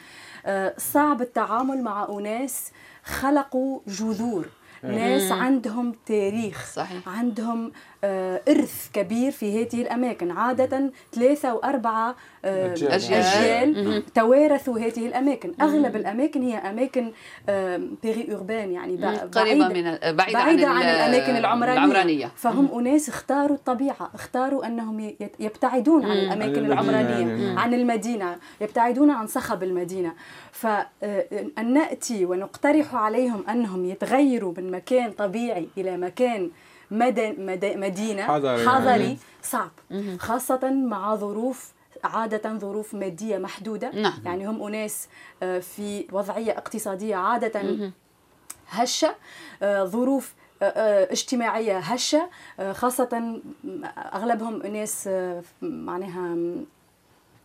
صعب 0.78 1.22
التعامل 1.22 1.82
مع 1.82 2.08
أناس 2.10 2.72
خلقوا 3.04 3.80
جذور. 3.88 4.46
ناس 4.84 5.32
عندهم 5.32 5.96
تاريخ 6.06 6.72
صحيح. 6.74 7.10
عندهم 7.10 7.72
آه، 8.04 8.42
إرث 8.50 8.90
كبير 8.94 9.32
في 9.32 9.62
هذه 9.62 9.82
الأماكن. 9.82 10.32
عادة 10.32 10.92
ثلاثة 11.14 11.54
وأربعة 11.54 12.16
آه، 12.46 12.74
أجيال, 12.74 12.92
أجيال 12.92 14.04
توارثوا 14.14 14.80
هذه 14.80 15.08
الأماكن. 15.08 15.54
أغلب 15.62 15.96
الأماكن 15.96 16.42
هي 16.42 16.58
أماكن 16.58 17.12
بيري 18.04 18.34
أوربان 18.34 18.72
يعني 18.72 19.06
قريبة 19.06 19.68
من 19.68 19.84
بعيدة, 19.84 20.12
بعيدة 20.14 20.68
عن, 20.68 20.76
عن 20.76 20.84
الأماكن 20.84 21.36
العمرانية, 21.36 21.74
العمرانية. 21.74 22.32
فهم 22.36 22.80
أناس 22.80 23.10
اختاروا 23.10 23.56
الطبيعة 23.56 24.10
اختاروا 24.14 24.66
أنهم 24.66 25.16
يبتعدون 25.40 26.06
عن 26.06 26.18
الأماكن 26.18 26.66
العمرانية 26.66 27.60
عن 27.60 27.74
المدينة 27.74 28.36
يبتعدون 28.62 29.12
عن 29.12 29.28
صخب 29.28 29.64
المدينة. 29.64 30.14
فأن 30.52 30.88
آه، 31.58 31.62
نأتي 31.62 32.26
ونقترح 32.26 32.96
عليهم 32.96 33.44
أنهم 33.50 33.86
يتغيروا 33.86 34.54
من 34.58 34.72
مكان 34.74 35.12
طبيعي 35.12 35.70
إلى 35.78 35.98
مكان 35.98 36.52
مدن 36.92 37.36
مدينة 37.80 38.24
حضري, 38.24 38.68
حضري 38.68 39.18
صعب. 39.42 39.72
خاصة 40.20 40.70
مع 40.72 41.16
ظروف 41.16 41.74
عادة 42.04 42.58
ظروف 42.58 42.94
مادية 42.94 43.38
محدودة. 43.38 43.92
نعم. 43.96 44.20
يعني 44.26 44.48
هم 44.48 44.64
أناس 44.64 45.08
آه، 45.44 45.60
في 45.60 46.08
وضعية 46.12 46.52
اقتصادية 46.52 47.16
عادة 47.16 47.92
هشة 48.70 49.16
آه، 49.64 49.86
ظروف 49.86 50.34
اجتماعية 50.62 51.78
هشة 51.78 52.30
خاصة 52.72 53.42
أغلبهم 54.14 54.68
ناس 54.68 55.10
معناها 55.62 56.38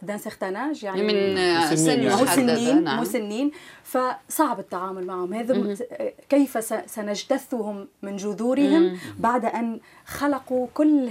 دان 0.02 0.18
سيغتاناج 0.18 0.84
يعني 0.84 1.02
من 1.02 1.36
سن 1.76 2.02
يعني. 2.02 2.22
مسنين 2.22 2.84
نعم. 2.84 3.00
مسنين. 3.00 3.50
فصعب 3.84 4.60
التعامل 4.60 5.06
معهم. 5.06 5.34
هذا 5.34 5.76
كيف 6.28 6.64
سنجتثهم 6.90 7.88
من 8.02 8.16
جذورهم 8.16 8.98
بعد 9.18 9.44
أن 9.44 9.80
خلقوا 10.06 10.66
كل 10.74 11.08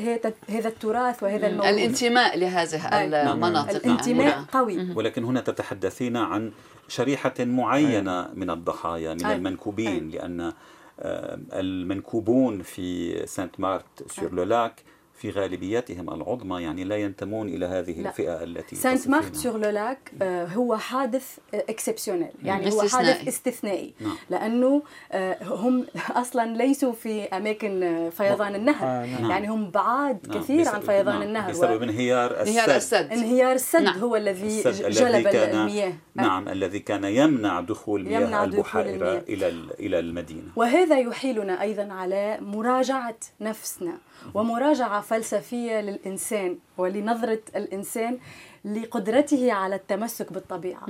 هذا 0.49 0.67
التراث 0.67 1.23
وهذا 1.23 1.47
الموروث؟ 1.47 1.69
الانتماء 1.69 2.37
لهذه 2.37 3.03
المناطق. 3.03 3.75
الانتماء 3.75 4.27
يعني. 4.27 4.45
قوي. 4.51 4.93
ولكن 4.95 5.23
هنا 5.23 5.41
تتحدثين 5.41 6.17
عن 6.17 6.51
شريحة 6.87 7.33
معينة 7.39 8.29
من 8.33 8.49
الضحايا 8.49 9.13
من 9.13 9.25
المنكوبين 9.25 10.09
لأن 10.09 10.53
آه، 10.99 11.39
المنكوبون 11.53 12.61
في 12.61 13.17
سانت 13.27 13.59
مارت 13.59 14.11
سور 14.11 14.33
لو 14.33 14.43
لاك 14.43 14.83
في 15.17 15.29
غالبيتهم 15.29 16.13
العظمى 16.13 16.61
يعني 16.61 16.83
لا 16.83 16.95
ينتمون 16.95 17.49
إلى 17.49 17.65
هذه 17.65 18.01
لا. 18.01 18.09
الفئة 18.09 18.43
التي 18.43 18.75
سانت 18.75 19.07
مارت 19.07 19.35
سور 19.35 19.57
لو 19.57 19.69
لاك 19.69 20.11
هو 20.23 20.77
حادث 20.77 21.37
exceptionnel 21.53 22.27
يعني 22.43 22.71
هو 22.71 22.81
حادث 22.81 23.27
استثنائي. 23.27 23.93
نعم. 23.99 24.15
لأنه 24.29 24.81
آه، 25.11 25.37
هم 25.43 25.85
أصلا 26.11 26.57
ليسوا 26.57 26.91
في 26.91 27.23
أماكن 27.23 27.83
آه، 27.83 28.09
فيضان 28.09 28.55
النهر. 28.55 28.87
آه 28.87 29.05
نعم. 29.05 29.31
يعني 29.31 29.47
هم 29.47 29.69
بعاد 29.71 30.27
نعم. 30.27 30.39
كثير 30.39 30.67
عن 30.67 30.81
فيضان 30.81 31.19
نعم. 31.19 31.21
النهر. 31.21 31.51
بسبب 31.51 31.83
انهيار 31.83 32.41
السد. 32.41 32.69
السد. 32.69 33.11
انهيار 33.11 33.51
السد 33.55 33.81
نعم. 33.81 33.99
هو 33.99 34.15
الذي 34.15 34.61
جلب 34.89 35.27
المياه. 35.27 35.93
نعم. 36.15 36.49
الذي 36.49 36.79
كان 36.79 37.03
يمنع 37.03 37.61
دخول 37.61 38.03
مياه 38.03 38.19
يمنع 38.19 38.43
البحيره 38.43 39.17
إلى 39.17 39.47
إلى 39.79 39.99
المدينة. 39.99 40.47
وهذا 40.55 40.99
يحيلنا 40.99 41.61
أيضا 41.61 41.93
على 41.93 42.37
مراجعة 42.41 43.17
نفسنا. 43.41 43.97
ومراجعة 44.33 45.01
فلسفية 45.01 45.81
للإنسان 45.81 46.57
ولنظرة 46.77 47.39
الإنسان 47.55 48.17
لقدرته 48.65 49.53
على 49.53 49.75
التمسك 49.75 50.33
بالطبيعة. 50.33 50.89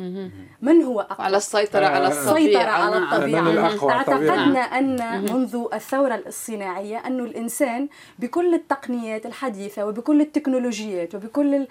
من 0.62 0.84
هو 0.84 1.02
أقوى؟ 1.02 1.26
على 1.26 1.38
السيطرة 1.38 1.86
على 1.86 2.08
الطبيعة 2.08 2.70
على 2.72 2.98
الطبيعة. 2.98 3.92
اعتقدنا 3.92 4.60
أن 4.60 5.22
منذ 5.34 5.66
الثورة 5.74 6.24
الصناعية 6.28 6.98
أن 6.98 7.20
الإنسان 7.20 7.88
بكل 8.20 8.54
التقنيات 8.54 9.26
الحديثة 9.26 9.86
وبكل 9.86 10.22
التكنولوجيات 10.22 11.16
وبكل 11.16 11.68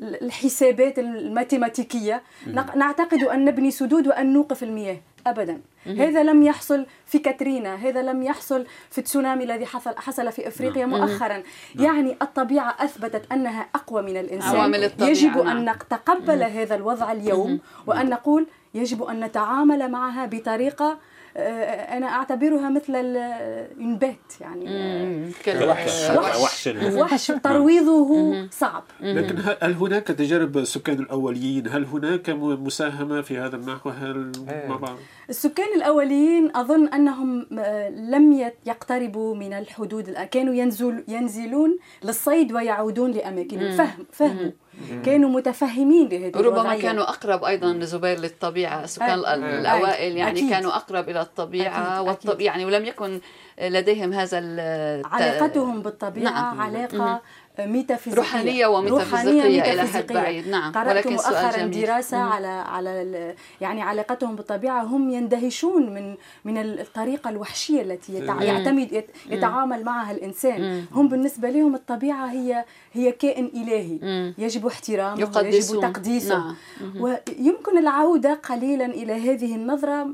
الحسابات 0.00 0.98
الماتيماتيكية 0.98 2.22
نعتقد 2.76 3.22
أن 3.22 3.44
نبني 3.44 3.70
سدود 3.70 4.06
وأن 4.08 4.32
نوقف 4.32 4.62
المياه. 4.62 5.00
ابدا. 5.26 5.60
هذا 5.86 6.22
لم 6.22 6.42
يحصل 6.42 6.86
في 7.06 7.18
كاترينا 7.18 7.74
هذا 7.74 8.02
لم 8.02 8.22
يحصل 8.22 8.66
في 8.90 8.98
التسونامي 8.98 9.44
الذي 9.44 9.66
حصل 9.66 9.96
حصل 9.96 10.32
في 10.32 10.48
أفريقيا 10.48 10.86
مؤخرا. 10.86 11.28
نعم. 11.28 11.42
يعني 11.74 12.16
الطبيعة 12.22 12.76
أثبتت 12.80 13.32
أنها 13.32 13.66
أقوى 13.74 14.02
من 14.02 14.16
الإنسان. 14.16 14.54
يجب 15.08 15.38
أن 15.38 15.64
نعم. 15.64 15.76
نتقبل 15.76 16.42
هذا 16.42 16.74
الوضع 16.74 17.12
اليوم 17.12 17.60
وأن 17.86 18.08
نقول 18.10 18.46
يجب 18.74 19.02
أن 19.02 19.20
نتعامل 19.24 19.90
معها 19.90 20.26
بطريقة 20.26 20.98
أنا 21.36 22.06
أعتبرها 22.06 22.70
مثل 22.70 22.92
النبات 22.96 24.40
يعني 24.40 24.64
وحش. 25.48 26.10
وحش. 26.10 26.68
وحش. 26.94 27.26
ترويضه 27.26 28.32
صعب. 28.50 28.84
لكن 29.00 29.36
هل 29.62 29.72
هناك 29.72 30.06
تجارب 30.06 30.58
السكان 30.58 30.98
الأوليين؟ 30.98 31.68
هل 31.68 31.84
هناك 31.84 32.30
مساهمة 32.30 33.20
في 33.20 33.38
هذا 33.38 33.56
النحو؟ 33.56 33.90
هل 33.90 34.32
إيه. 34.48 34.78
السكان 35.28 35.68
الأوليين 35.76 36.56
أظن 36.56 36.88
أنهم 36.88 37.46
آه، 37.58 37.88
لم 37.88 38.52
يقتربوا 38.66 39.34
من 39.34 39.52
الحدود 39.52 40.10
كانوا 40.10 40.54
ينزل 40.54 41.04
ينزلون 41.08 41.78
للصيد 42.04 42.52
ويعودون 42.52 43.10
لأماكنهم. 43.10 43.76
فهم 43.76 44.06
فهموا. 44.12 44.50
كانوا 45.04 45.30
متفهمين 45.30 46.08
لهذه 46.08 46.32
ربما 46.36 46.40
الوضعية. 46.40 46.82
كانوا 46.82 47.02
أقرب 47.02 47.44
أيضا 47.44 47.72
لزبير 47.72 48.18
للطبيعة 48.18 48.84
السكان 48.84 49.18
الأوائل 49.18 50.16
يعني 50.16 50.38
أكيد. 50.38 50.50
كانوا 50.50 50.76
أقرب 50.76 51.08
إلى 51.08 51.20
الطبيعة 51.20 52.02
والطب 52.02 52.40
يعني 52.40 52.64
ولم 52.64 52.84
يكن 52.84 53.20
لديهم 53.62 54.12
هذا 54.12 54.38
علاقتهم 55.04 55.82
بالطبيعة 55.82 56.30
نعم. 56.30 56.60
علاقة 56.60 57.20
ميتافيزيقية. 57.58 58.22
روحانية 58.22 58.66
وميتافيزيقية 58.66 59.72
إلى 59.72 59.82
حد 59.82 60.12
بعيد. 60.12 60.48
نعم. 60.48 60.72
قرأت 60.72 61.06
مؤخرا 61.06 61.66
دراسة 61.66 62.16
مم. 62.16 62.32
على 62.32 62.46
على 62.46 63.34
يعني 63.60 63.82
علاقتهم 63.82 64.36
بالطبيعة 64.36 64.82
هم 64.82 65.10
يندهشون 65.10 65.94
من 65.94 66.14
من 66.44 66.58
الطريقة 66.58 67.30
الوحشية 67.30 67.82
التي 67.82 68.12
يعتمد 68.40 69.04
يتعامل 69.30 69.84
معها 69.84 70.12
الإنسان. 70.12 70.62
مم. 70.62 70.84
هم 70.92 71.08
بالنسبة 71.08 71.50
لهم 71.50 71.74
الطبيعة 71.74 72.26
هي 72.26 72.64
هي 72.92 73.12
كائن 73.12 73.50
إلهي. 73.54 73.98
مم. 74.02 74.34
يجب 74.38 74.66
احترامه 74.66 75.20
يجب 75.20 75.80
تقديسه. 75.80 76.38
نعم. 76.38 76.54
ويمكن 77.00 77.78
العودة 77.78 78.34
قليلا 78.34 78.86
إلى 78.86 79.12
هذه 79.12 79.54
النظرة. 79.54 80.06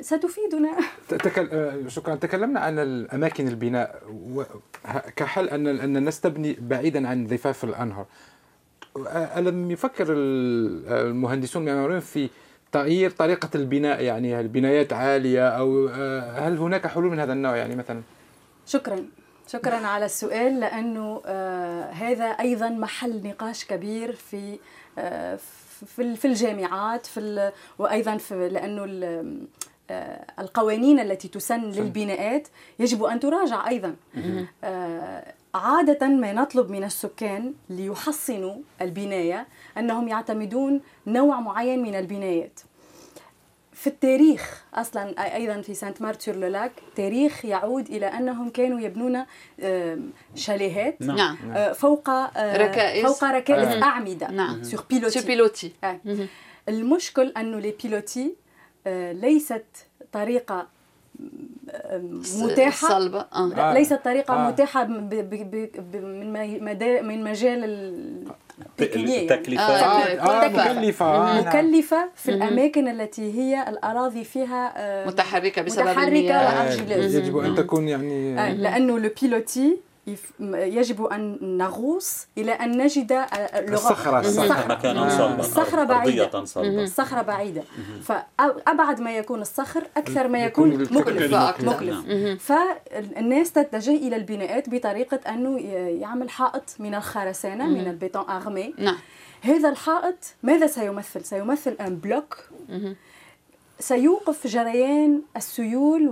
ستفيدنا. 0.00 0.70
تكل... 1.08 1.48
آه، 1.52 1.88
شكرا. 1.88 2.14
تكلمنا 2.14 2.60
عن 2.60 2.78
الأماكن 2.78 3.48
البناء. 3.48 4.02
كحل 5.16 5.48
ان 5.48 5.66
أن 5.66 5.96
الناس 5.96 6.20
تبني 6.20 6.52
بعيدا 6.72 7.08
عن 7.08 7.26
ضفاف 7.26 7.64
الأنهار. 7.64 8.06
ألم 9.36 9.70
يفكر 9.70 10.06
المهندسون 10.10 11.68
المعماريون 11.68 12.00
في 12.00 12.28
تغيير 12.72 13.10
طريقة 13.10 13.48
البناء؟ 13.54 14.02
يعني 14.02 14.40
البنايات 14.40 14.92
عالية 14.92 15.48
أو 15.48 15.88
آه، 15.88 16.48
هل 16.48 16.58
هناك 16.58 16.86
حلول 16.86 17.10
من 17.10 17.20
هذا 17.20 17.32
النوع 17.32 17.56
يعني 17.56 17.76
مثلا؟ 17.76 18.02
شكرا. 18.66 19.04
شكرا 19.48 19.76
على 19.86 20.04
السؤال 20.04 20.60
لأنه 20.60 21.22
آه 21.26 21.90
هذا 21.90 22.24
أيضا 22.24 22.68
محل 22.68 23.22
نقاش 23.26 23.64
كبير 23.64 24.12
في 24.12 24.58
آه 24.98 25.38
في 25.96 26.24
الجامعات 26.24 27.06
في 27.06 27.52
وأيضا 27.78 28.16
في 28.16 28.48
لأنه 28.48 28.82
آه 29.90 30.26
القوانين 30.38 31.00
التي 31.00 31.28
تسن 31.28 31.60
للبناءات 31.60 32.48
يجب 32.78 33.04
أن 33.04 33.20
تراجع 33.20 33.68
أيضا. 33.68 33.94
آه 34.64 35.34
عادة 35.54 36.08
ما 36.08 36.32
نطلب 36.32 36.70
من 36.70 36.84
السكان 36.84 37.54
ليحصنوا 37.70 38.56
البناية 38.80 39.46
أنهم 39.78 40.08
يعتمدون 40.08 40.80
نوع 41.06 41.40
معين 41.40 41.82
من 41.82 41.94
البنايات. 41.94 42.60
في 43.72 43.86
التاريخ 43.86 44.64
أصلا 44.74 45.34
أيضا 45.36 45.60
في 45.60 45.74
Sainte-Marthe-sur-le-Lac 45.74 46.72
تاريخ 46.96 47.44
يعود 47.44 47.86
إلى 47.88 48.06
أنهم 48.06 48.50
كانوا 48.50 48.80
يبنون 48.80 49.24
شاليهات 50.34 51.02
نعم. 51.02 51.16
نعم. 51.16 51.36
آه، 51.50 51.72
فوق 51.72 52.10
آه، 52.10 52.56
ركائز. 52.56 53.06
فوق 53.06 53.24
ركائز 53.24 53.68
آه. 53.68 53.82
أعمدة. 53.82 54.30
نعم. 54.30 54.62
sur 54.62 54.84
pilotis 54.90 55.20
sur 55.20 55.28
pilotis 55.28 55.72
المشكل 56.68 57.32
أنه 57.36 57.58
لي 57.58 57.74
بيلوتي 57.82 58.34
ليست 59.12 59.64
طريقة 60.12 60.68
متاحة 62.38 62.88
صلبة 62.88 63.26
آه. 63.34 63.74
ليست 63.74 64.00
طريقة 64.04 64.34
آه. 64.34 64.50
متاحة 64.50 64.84
من 64.84 65.08
من 67.02 67.24
مجال 67.24 67.64
التكلفة 68.80 69.62
آه. 69.62 70.44
آه. 70.44 70.48
مكلفة 70.48 71.06
آه. 71.06 71.40
مكلفة 71.40 72.08
في 72.14 72.30
الأماكن 72.30 72.88
التي 72.88 73.38
هي 73.38 73.68
الأراضي 73.68 74.24
فيها 74.24 74.72
آه 74.76 75.06
متحركة 75.06 75.62
بسبب 75.62 75.82
متحركة 75.82 76.08
المياه 76.08 76.72
يجب 76.96 77.38
أن 77.38 77.54
تكون 77.54 77.88
يعني 77.88 78.40
آه. 78.40 78.52
لأنه 78.52 78.98
لو 78.98 79.10
بيلوتي 79.22 79.91
يجب 80.50 81.04
أن 81.04 81.38
نغوص 81.58 82.26
إلى 82.38 82.52
أن 82.52 82.82
نجد 82.82 83.12
الصخرة 83.54 84.20
الصخرة 84.20 84.66
مكانا 84.68 85.08
صلبا 85.08 85.40
الصخرة 85.40 85.84
بعيدة. 85.84 86.44
الصخرة 86.56 87.22
بعيدة. 87.22 87.62
فأبعد 88.02 89.00
ما 89.00 89.16
يكون 89.16 89.40
الصخر 89.40 89.84
أكثر 89.96 90.28
ما 90.28 90.44
يكون 90.44 90.82
مكلف. 90.82 91.34
مكلف. 91.62 92.06
فالناس 92.42 93.52
تتجه 93.52 93.96
إلى 93.96 94.16
البناءات 94.16 94.68
بطريقة 94.68 95.20
أنه 95.28 95.58
يعمل 96.00 96.30
حائط 96.30 96.74
من 96.78 96.94
الخرسانة 96.94 97.66
من 97.66 97.90
ال 97.90 97.97
béton 97.97 98.30
armé 98.30 98.74
نعم. 98.78 98.96
هذا 99.40 99.68
الحائط 99.68 100.34
ماذا 100.42 100.66
سيمثل؟ 100.66 101.24
سيمثل 101.24 101.76
un 101.80 101.96
bloc. 101.96 102.38
سيوقف 103.82 104.46
جريان 104.46 105.22
السيول 105.36 106.08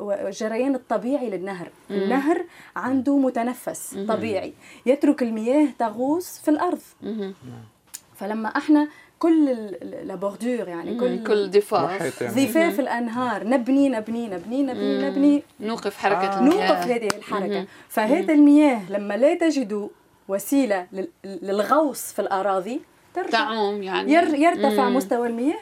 والجريان 0.00 0.74
الطبيعي 0.74 1.30
للنهر. 1.30 1.68
مم. 1.90 1.96
النهر 1.96 2.44
عنده 2.76 3.16
متنفس 3.18 3.94
مم. 3.94 4.06
طبيعي 4.06 4.52
يترك 4.86 5.22
المياه 5.22 5.68
تغوص 5.78 6.38
في 6.38 6.50
الأرض. 6.50 6.80
مم. 7.02 7.34
فلما 8.16 8.48
إحنا 8.48 8.88
كل 9.18 9.46
لابوردور 10.04 10.68
يعني 10.68 11.00
كل 11.00 11.24
كل 11.24 11.50
ضفاف. 11.50 12.20
يعني. 12.20 12.46
ضفاف 12.46 12.80
الأنهار. 12.80 13.48
نبني 13.48 13.88
نبني 13.88 14.28
نبني 14.28 14.62
نبني 14.62 15.08
نبني. 15.08 15.42
نوقف 15.60 15.96
حركة 15.96 16.16
آه. 16.16 16.38
المياه. 16.38 16.68
نوقف 16.68 16.86
هذه 16.86 17.08
الحركة. 17.18 17.66
فهذه 17.88 18.32
المياه 18.32 18.92
لما 18.92 19.16
لا 19.16 19.34
تجدوا 19.34 19.88
وسيلة 20.28 20.86
للغوص 21.24 22.12
في 22.12 22.18
الأراضي 22.18 22.80
ترجع 23.14 23.30
تعوم 23.30 23.82
يعني. 23.82 24.12
يرتفع 24.12 24.88
مستوى 24.88 25.28
المياه 25.28 25.58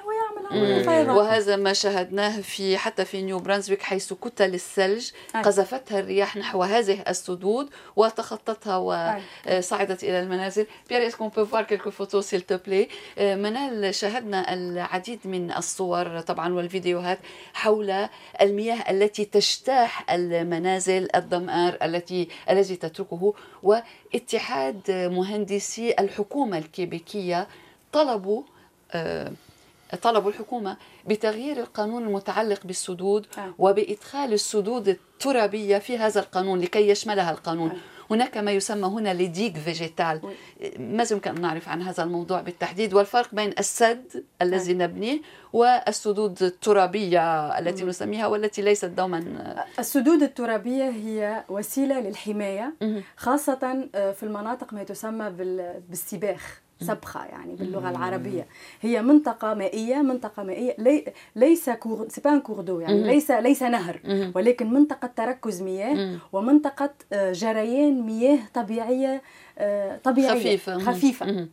وهذا 1.17 1.57
ما 1.57 1.73
شاهدناه 1.73 2.41
في 2.41 2.79
حتى 2.79 3.05
في 3.05 3.23
نيو 3.23 3.39
برانزويك 3.39 3.83
حيث 3.83 4.13
كتل 4.13 4.55
الثلج 4.55 5.11
قذفتها 5.35 6.01
الرياح 6.01 6.37
نحو 6.37 6.63
هذه 6.63 7.03
السدود 7.09 7.69
وتخطتها 7.97 8.77
وصعدت 8.77 10.05
إلى 10.05 10.21
المنازل. 10.21 10.67
Pierre 10.89 11.07
est-ce 11.07 11.19
qu'on 11.19 11.29
peut 11.29 11.45
voir 11.45 11.63
quelques 11.65 11.91
photos 11.91 12.21
s'il 12.21 12.41
te 12.41 12.57
plaît 12.67 12.89
منال 13.19 13.95
شاهدنا 13.95 14.55
العديد 14.55 15.21
من 15.25 15.53
الصور 15.53 16.21
طبعا 16.21 16.55
والفيديوهات 16.55 17.19
حول 17.55 18.09
المياه 18.41 18.91
التي 18.91 19.25
تجتاح 19.25 20.11
المنازل 20.13 21.09
الدمار 21.15 21.79
التي 21.83 22.29
التي 22.51 22.77
تتركه 22.77 23.35
واتحاد 23.63 24.91
مهندسي 24.91 25.95
الحكومة 25.99 26.59
الكيبيكية 26.59 27.49
طلبوا 27.93 28.43
آه 28.93 29.33
طلبوا 30.03 30.31
الحكومة 30.31 30.77
بتغيير 31.07 31.61
القانون 31.61 32.03
المتعلق 32.03 32.61
بالسدود 32.65 33.27
آه. 33.39 33.55
وبإدخال 33.59 34.33
السدود 34.33 34.89
الترابية 34.89 35.79
في 35.79 35.99
هذا 35.99 36.21
القانون 36.21 36.61
لكي 36.61 36.89
يشملها 36.89 37.31
القانون. 37.31 37.71
آه. 37.71 37.77
هناك 38.11 38.37
ما 38.37 38.53
يسمى 38.53 38.89
هنا 38.89 39.15
la 39.15 39.27
digue 39.27 39.57
végétale. 39.57 40.21
ما 40.79 41.07
يمكن 41.11 41.31
أن 41.31 41.41
نعرف 41.41 41.69
عن 41.69 41.83
هذا 41.83 42.03
الموضوع 42.03 42.41
بالتحديد. 42.41 42.95
والفرق 42.95 43.35
بين 43.35 43.53
السد 43.59 44.25
الذي 44.43 44.75
نبنيه 44.75 45.21
والسدود 45.53 46.43
الترابية 46.43 47.59
التي 47.59 47.85
نسميها 47.85 48.27
والتي 48.27 48.63
ليست 48.63 48.85
دوما 48.85 49.19
السدود 49.79 50.23
الترابية 50.23 50.89
هي 50.89 51.45
وسيلة 51.49 52.01
للحماية 52.01 52.75
خاصة 53.17 53.89
آه، 53.95 54.13
في 54.13 54.23
المناطق 54.23 54.73
ما 54.73 54.83
تسمى 54.83 55.31
بالسباخ. 55.89 56.61
سبخة 56.81 57.25
يعني 57.25 57.55
باللغة 57.55 57.91
العربية. 57.91 58.47
هي 58.81 59.03
منطقة 59.03 59.55
مائية 59.55 59.97
منطقة 59.97 60.43
مائية. 60.43 60.75
لي 60.79 61.05
ليس 61.37 61.71
cours 61.71 62.07
c'est 62.09 62.25
pas 62.25 62.34
un 62.34 62.41
cours 62.41 62.61
d'eau 62.61 62.81
يعني 62.81 63.03
ليس 63.03 63.31
ليس 63.31 63.63
نهر. 63.63 64.01
ولكن 64.35 64.73
منطقة 64.73 65.11
تركز 65.17 65.63
مياه 65.63 66.17
ومنطقة 66.33 66.91
آه، 67.13 67.33
جريان 67.33 68.03
مياه 68.03 68.39
طبيعية 68.55 69.23
آه، 69.59 69.97
طبيعية. 70.05 70.41
خفيفة. 70.41 70.79
خفيفة. 70.79 71.47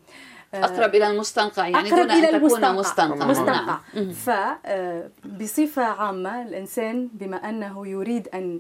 أقرب 0.53 0.95
إلى 0.95 1.07
المستنقع 1.07 1.67
يعني 1.67 1.87
أقرب 1.93 2.07
دون 2.07 2.11
إلى 2.11 2.29
أن 2.29 2.47
تكون 2.47 2.75
مستنقع. 2.75 3.25
مستنقع. 3.25 3.77
فبصفة 4.13 5.81
آه، 5.83 6.01
عامة 6.01 6.41
الإنسان 6.41 7.09
بما 7.13 7.49
أنه 7.49 7.87
يريد 7.87 8.27
أن 8.33 8.59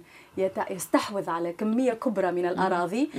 يستحوذ 0.69 1.29
على 1.29 1.53
كمية 1.53 1.93
كبرى 1.93 2.31
من 2.31 2.45
الأراضي 2.45 3.09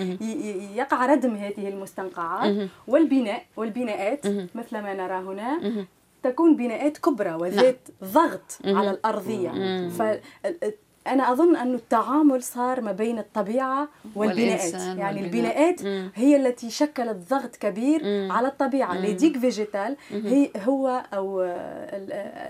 يقع 0.74 1.06
ردم 1.06 1.34
هذه 1.34 1.68
المستنقعات 1.68 2.68
والبناء 2.88 3.44
والبناءات 3.56 4.26
مثل 4.26 4.78
ما 4.78 4.94
نرى 4.94 5.14
هنا 5.14 5.84
تكون 6.22 6.56
بناءات 6.56 6.98
كبرى 6.98 7.34
وذات 7.34 7.78
نعم. 8.02 8.12
ضغط 8.12 8.58
على 8.64 8.90
الأرضية. 8.90 9.50
أنا 11.06 11.32
أظن 11.32 11.56
انه 11.56 11.74
التعامل 11.74 12.42
صار 12.42 12.80
ما 12.80 12.92
بين 12.92 13.18
الطبيعة 13.18 13.88
والبناءات. 14.14 14.74
يعني 14.98 15.20
البناءات 15.20 15.80
هي 16.14 16.36
التي 16.36 16.70
شكلت 16.70 17.16
ضغط 17.30 17.56
كبير 17.56 18.04
مم. 18.04 18.32
على 18.32 18.48
الطبيعة. 18.48 18.98
لديك 18.98 19.38
فيجيتال 19.38 19.96
هي 20.10 20.50
هو 20.64 21.02
أو 21.14 21.40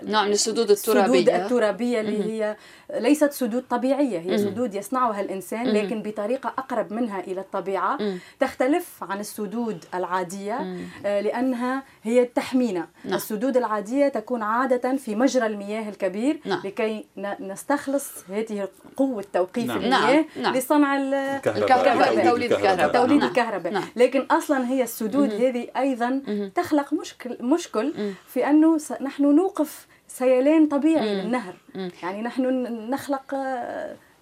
نوع 0.02 0.24
من 0.24 0.32
السدود 0.32 0.70
الترابيه 0.70 1.20
السدود 1.20 1.28
الترابية. 1.28 2.00
اللي 2.00 2.24
هي 2.24 2.56
ليست 2.94 3.32
سدود 3.32 3.64
طبيعية 3.70 4.18
هي 4.18 4.38
سدود 4.38 4.74
يصنعها 4.74 5.20
الإنسان 5.20 5.66
لكن 5.66 6.02
بطريقة 6.02 6.48
أقرب 6.58 6.92
منها 6.92 7.20
إلى 7.20 7.40
الطبيعة. 7.40 7.98
تختلف 8.40 9.04
عن 9.04 9.20
السدود 9.20 9.84
العادية 9.94 10.76
آه، 11.06 11.20
لأنها 11.20 11.82
هي 12.02 12.24
تحمينا 12.24 12.88
نعم. 13.04 13.14
السدود 13.14 13.56
العادية 13.56 14.08
تكون 14.08 14.42
عادة 14.42 14.96
في 14.96 15.14
مجرى 15.14 15.46
المياه 15.46 15.88
الكبير 15.88 16.40
نعم. 16.44 16.60
لكي 16.64 17.04
نستخلص 17.40 18.12
هذه 18.28 18.68
قوة 18.96 19.24
توقيف 19.32 19.66
نعم. 19.66 19.78
المياه 19.78 20.24
نعم. 20.42 20.56
لصنع 20.56 20.96
الكهرباء. 20.96 22.24
توليد 22.30 22.52
الكهرباء. 22.52 22.92
توليد. 22.92 23.24
الكهرباء. 23.24 23.82
لكن 23.96 24.20
أصلا 24.30 24.68
هي 24.68 24.82
السدود 24.82 25.32
هذه 25.32 25.66
أيضا 25.76 26.22
تخلق 26.54 26.94
مشكل 26.94 27.36
مشكل 27.40 27.94
في 28.26 28.50
أنه 28.50 28.78
نحن 29.00 29.22
نوقف 29.36 29.86
سيلان 30.18 30.68
طبيعي 30.68 31.14
للنهر. 31.14 31.54
يعني 32.02 32.22
نحن 32.22 32.42
نخلق 32.90 33.34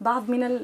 بعض 0.01 0.31
من 0.31 0.61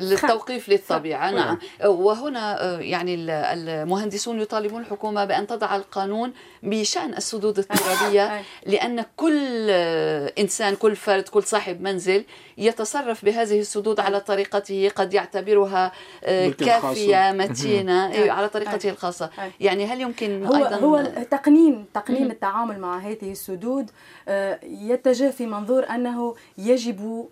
للتوقيف 0.00 0.68
للطبيعة 0.68 1.30
نعم. 1.30 1.58
وهنا 1.84 2.62
آه، 2.62 2.78
يعني 2.78 3.14
المهندسون 3.30 4.40
يطالبون 4.40 4.82
الحكومة 4.82 5.24
بأن 5.24 5.46
تضع 5.46 5.76
القانون 5.76 6.32
بشأن 6.62 7.14
السدود 7.14 7.58
الترابية 7.58 8.42
لأن 8.66 9.04
كل 9.16 9.66
آه، 9.70 10.32
إنسان 10.38 10.74
كل 10.74 10.96
فرد 10.96 11.28
كل 11.28 11.42
صاحب 11.42 11.80
منزل 11.80 12.24
يتصرف 12.58 13.24
بهذه 13.24 13.60
السدود 13.60 14.00
على 14.00 14.20
طريقته 14.20 14.90
قد 14.96 15.14
يعتبرها 15.14 15.92
آه، 16.24 16.48
كافية 16.48 17.32
متينة 17.32 18.12
إيه، 18.12 18.30
على 18.30 18.48
طريقته 18.48 18.90
الخاصة. 18.90 19.30
يعني 19.60 19.86
هل 19.86 20.00
يمكن 20.00 20.46
هو 20.46 20.54
أيضا؟ 20.54 20.76
هو 20.76 21.04
تقنين 21.30 21.86
تقنين 21.94 22.30
التعامل 22.30 22.78
مع 22.78 22.98
هذه 22.98 23.32
السدود 23.32 23.90
يتجه 24.62 25.30
في 25.30 25.46
منظور 25.46 25.90
أنه 25.90 26.34
يجب 26.58 27.28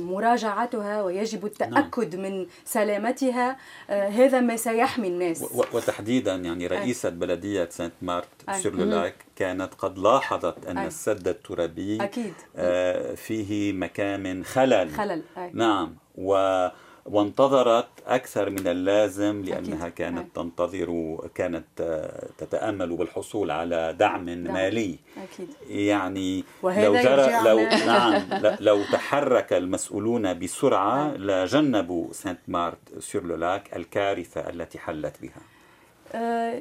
مراجعتها 0.00 1.02
ويجب 1.02 1.46
التأكد 1.46 2.01
التاكد 2.02 2.16
من 2.16 2.46
سلامتها 2.64 3.56
آه، 3.90 4.08
هذا 4.08 4.40
ما 4.40 4.56
سيحمي 4.56 5.08
الناس 5.08 5.44
وتحديدا 5.72 6.34
يعني 6.34 6.66
رئيسة 6.66 7.08
بلدية 7.08 7.68
سانت 7.70 7.92
مارت. 8.02 8.28
سور 8.62 8.72
لاك 8.72 9.14
كانت 9.36 9.74
قد 9.74 9.98
لاحظت 9.98 10.66
أن 10.66 10.78
أي. 10.78 10.86
السد 10.86 11.28
الترابي 11.28 12.04
أكيد 12.04 12.34
آه، 12.56 13.14
فيه 13.14 13.72
مكامن 13.72 14.44
خلل 14.44 14.90
خلل 14.90 15.22
أي. 15.38 15.50
نعم 15.54 15.94
و 16.14 16.68
وانتظرت 17.06 17.88
أكثر 18.06 18.50
من 18.50 18.66
اللازم 18.68 19.42
لأنها 19.44 19.86
أكيد. 19.86 19.94
كانت. 19.94 20.36
تنتظر 20.36 21.18
كانت 21.34 21.64
آه، 21.80 22.28
تتأمل 22.38 22.96
بالحصول 22.96 23.50
على 23.50 23.96
دعم 23.98 24.24
مالي. 24.24 24.98
أكيد. 25.22 25.48
يعني 25.68 26.44
لو 26.64 26.94
جرى 26.94 27.32
لو 27.44 27.58
نعم 27.86 28.22
لو 28.60 28.82
تحرك 28.92 29.52
المسؤولون 29.52 30.38
بسرعة 30.38 31.14
لجنبوا 31.16 32.12
سانت 32.12 32.38
مارت 32.48 32.98
سور 32.98 33.22
لو 33.24 33.36
لاك 33.36 33.76
الكارثة 33.76 34.40
التي 34.40 34.78
حلت 34.78 35.14
بها. 35.22 35.40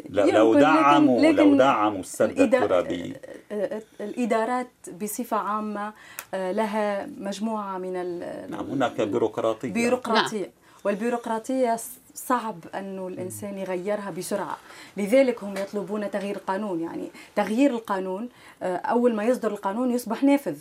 لو 0.10 0.48
يمكن، 0.54 0.60
دعموا 0.60 1.20
لكن- 1.22 1.36
لو 1.36 1.44
لكن 1.50 1.58
دعموا 1.58 2.00
السد 2.00 2.36
الإدا- 2.36 2.42
الترابي. 2.42 3.14
آه، 3.52 3.82
الإدارات 4.02 4.72
بصفة 5.02 5.38
عامة 5.38 5.94
آه، 6.34 6.52
لها 6.52 7.06
مجموعة 7.06 7.78
من 7.78 7.96
ال- 7.96 8.52
نعم 8.52 8.66
هناك 8.70 9.02
بيروقراطية. 9.02 9.74
بيروقراطية. 9.74 10.52
والبيروقراطية 10.84 11.78
صعب 12.16 12.58
أنه 12.76 13.08
الإنسان 13.08 13.58
يغيرها 13.58 14.12
بسرعة. 14.18 14.58
لذلك 14.98 15.44
هم 15.44 15.58
يطلبون 15.58 16.12
تغيير 16.12 16.36
القانون. 16.36 16.80
يعني 16.82 17.08
تغيير 17.36 17.72
القانون 17.72 18.30
آه، 18.64 18.76
أول 18.76 19.16
ما 19.16 19.24
يصدر 19.24 19.52
القانون 19.52 19.92
يصبح 19.92 20.24
نافذ. 20.24 20.58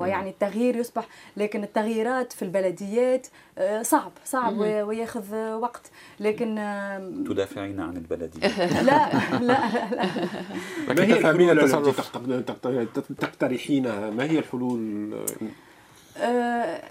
ويعني 0.00 0.30
التغيير 0.30 0.76
يصبح 0.76 1.06
لكن 1.36 1.62
التغييرات 1.64 2.32
في 2.32 2.42
البلديات 2.42 3.26
آه، 3.58 3.82
صعب 3.82 4.12
صعب 4.24 4.58
وي- 4.58 4.82
وياخذ 4.82 5.34
وقت. 5.54 5.90
لكن 6.20 6.54
تدافعين 7.28 7.80
عن 7.80 7.96
البلدية. 7.96 8.48
لا 8.82 8.82
لا 8.82 9.38
لا, 9.38 9.40
لا. 9.40 9.60
ما 10.94 11.02
هي 11.02 11.14
تفهمين 11.14 11.50
الحلول 11.50 11.64
التي 11.64 11.76
التصرف؟ 11.76 12.12
تقترحينها؟ 13.20 14.10
ما 14.10 14.24
هي 14.24 14.38
الحلول؟ 14.38 15.10
آه، 16.18 16.82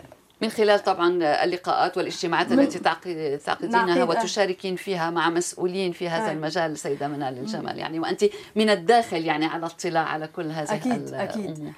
من 0.42 0.50
خلال 0.50 0.84
طبعا 0.84 1.10
اللقاءات 1.44 1.98
والاجتماعات 1.98 2.52
التي 2.52 2.80
تعقد- 2.80 3.40
تعقدينها 3.46 4.04
وتشاركين 4.20 4.76
فيها 4.76 5.10
مع 5.10 5.30
مسؤولين 5.30 5.92
في 5.92 6.10
هذا. 6.10 6.32
المجال 6.32 6.78
سيدة 6.78 7.08
منال 7.08 7.38
الجمال 7.38 7.78
يعني 7.78 8.00
وأنت 8.00 8.26
من 8.56 8.70
الداخل 8.70 9.26
يعني 9.26 9.46
على 9.46 9.66
اطلاع 9.66 10.04
على 10.04 10.28
كل 10.28 10.52
هذه 10.52 10.74
أكيد،. 10.76 11.14
أكيد. 11.14 11.74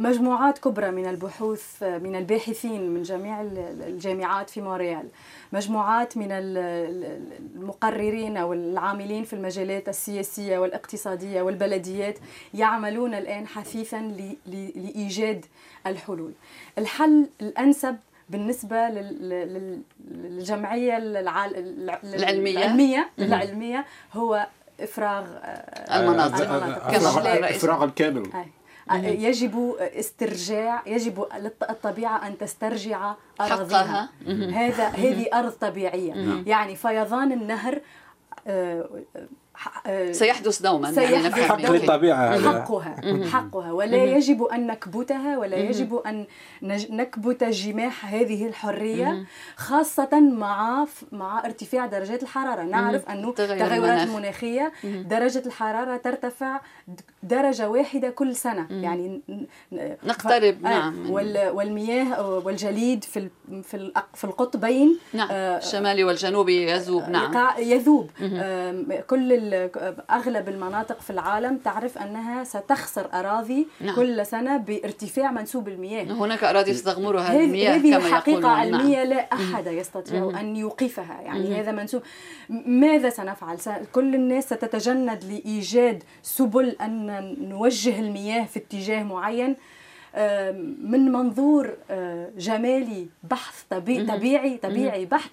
مجموعات 0.00 0.58
كبرى 0.58 0.90
من 0.90 1.06
البحوث 1.06 1.82
من 1.82 2.16
الباحثين 2.16 2.90
من 2.90 3.02
جميع 3.02 3.40
ال- 3.40 3.82
الجامعات 3.86 4.50
في 4.50 4.60
مونريال 4.60 5.08
مجموعات 5.52 6.16
من 6.16 6.32
ال- 6.32 6.58
ال- 6.58 7.22
المقررين 7.56 8.36
أو 8.36 8.52
العاملين 8.52 9.24
في 9.24 9.32
المجالات 9.32 9.88
السياسية 9.88 10.58
والاقتصادية 10.58 11.42
والبلديات 11.42 12.18
يعملون 12.54 13.14
الآن 13.14 13.46
حثيثا 13.46 13.96
ل- 13.98 14.36
ل- 14.46 14.72
لإيجاد 14.84 15.44
الحلول 15.86 16.32
الحل 16.78 17.26
الأنسب 17.40 17.96
بالنسبة 18.30 18.76
لل- 18.88 19.28
لل- 19.28 19.80
للجمعية 20.10 20.96
الع- 20.96 21.46
الع- 21.46 22.00
العلمية. 22.04 22.58
العلمية 22.58 23.10
العلمية 23.18 23.84
هو 24.12 24.46
إفراغ 24.80 25.24
آه، 25.42 26.00
المناطق. 26.00 26.50
المناطق. 26.52 26.86
الافراغ 27.32 27.84
الكامل 27.84 28.22
أي. 28.34 28.46
يجب 29.20 29.76
استرجاع 29.80 30.82
يجب 30.86 31.26
للط- 31.38 31.70
الطبيعة 31.70 32.26
أن 32.26 32.38
تسترجع 32.38 33.14
أراضيها. 33.40 33.78
حقها. 33.82 34.08
هذا 34.52 34.88
هذه 34.88 35.26
أرض 35.34 35.50
طبيعية. 35.52 36.42
يعني 36.46 36.76
فيضان 36.76 37.32
النهر 37.32 37.80
آه، 38.46 38.88
آه، 39.16 39.26
سيحدث 40.12 40.62
دوما 40.62 40.92
سيحدث 40.92 41.36
يعني. 41.38 41.48
حق. 41.48 41.70
للطبيعة 41.70 42.34
هذا. 42.34 42.50
حقها 42.52 42.96
حقها. 43.32 43.72
ولا 43.72 44.04
يجب 44.04 44.42
أن 44.42 44.66
نكبتها 44.66 45.38
ولا 45.38 45.56
يجب 45.56 45.94
أن 46.06 46.26
نكبت 46.90 47.44
جماح 47.44 48.14
هذه 48.14 48.46
الحرية 48.46 49.24
خاصة 49.56 50.20
مع 50.20 50.86
مع 51.12 51.44
ارتفاع 51.44 51.86
درجات 51.86 52.22
الحرارة. 52.22 52.62
نعرف 52.62 53.08
أنه 53.10 53.32
تغير 53.32 53.52
التغيرات 53.52 53.72
المناخ. 53.72 54.02
المناخية 54.08 54.72
درجة 54.84 55.42
الحرارة 55.46 55.96
ترتفع 55.96 56.60
درجة 57.22 57.68
واحدة 57.70 58.10
كل 58.10 58.36
سنة. 58.36 58.66
يعني 58.70 59.20
نقترب، 60.04 60.66
آه، 60.66 60.68
نعم. 60.68 61.10
وال- 61.10 61.48
والمياه 61.50 62.38
والجليد 62.44 63.04
في 63.04 63.18
ال- 63.18 63.62
في 63.62 63.92
في 64.14 64.24
القطبين 64.24 64.98
نعم. 65.12 65.28
آه، 65.30 65.58
الشمالي 65.58 66.04
والجنوبي 66.04 66.70
يذوب 66.70 67.08
نعم. 67.08 67.32
يقع- 67.32 67.58
يذوب. 67.58 68.10
كل 69.10 69.32
أغلب 70.10 70.48
المناطق 70.48 71.00
في 71.00 71.10
العالم 71.10 71.58
تعرف 71.58 71.98
أنها 71.98 72.44
ستخسر 72.44 73.08
أراضي 73.14 73.66
نعم. 73.80 73.96
كل 73.96 74.26
سنة 74.26 74.56
بارتفاع 74.56 75.30
منسوب 75.30 75.68
المياه. 75.68 76.04
هناك 76.04 76.44
أراضي 76.44 76.74
ستغمرها 76.74 77.22
هذه 77.22 77.44
المياه 77.44 77.74
هذه 77.74 77.98
كما 77.98 78.14
حقيقة 78.14 78.38
يقولون. 78.38 78.50
علمية 78.50 78.96
نعم. 78.96 79.08
لا 79.08 79.32
أحد 79.32 79.66
يستطيع 79.66 80.40
أن 80.40 80.56
يوقفها. 80.56 81.20
يعني 81.22 81.60
هذا 81.60 81.72
منسوب. 81.72 82.02
ماذا 82.66 83.10
سنفعل؟ 83.10 83.58
كل 83.92 84.14
الناس 84.14 84.44
ستتجند 84.44 85.24
لإيجاد 85.24 86.02
سبل 86.22 86.76
أن 86.80 87.36
نوجه 87.48 88.00
المياه 88.00 88.44
في 88.44 88.58
اتجاه 88.58 89.02
معين. 89.02 89.56
من 90.82 91.12
منظور 91.12 91.70
جمالي 92.36 93.06
بحث 93.22 93.62
طبي 93.70 94.06
طبيعي 94.06 94.56
طبيعي 94.56 95.06
بحث 95.06 95.30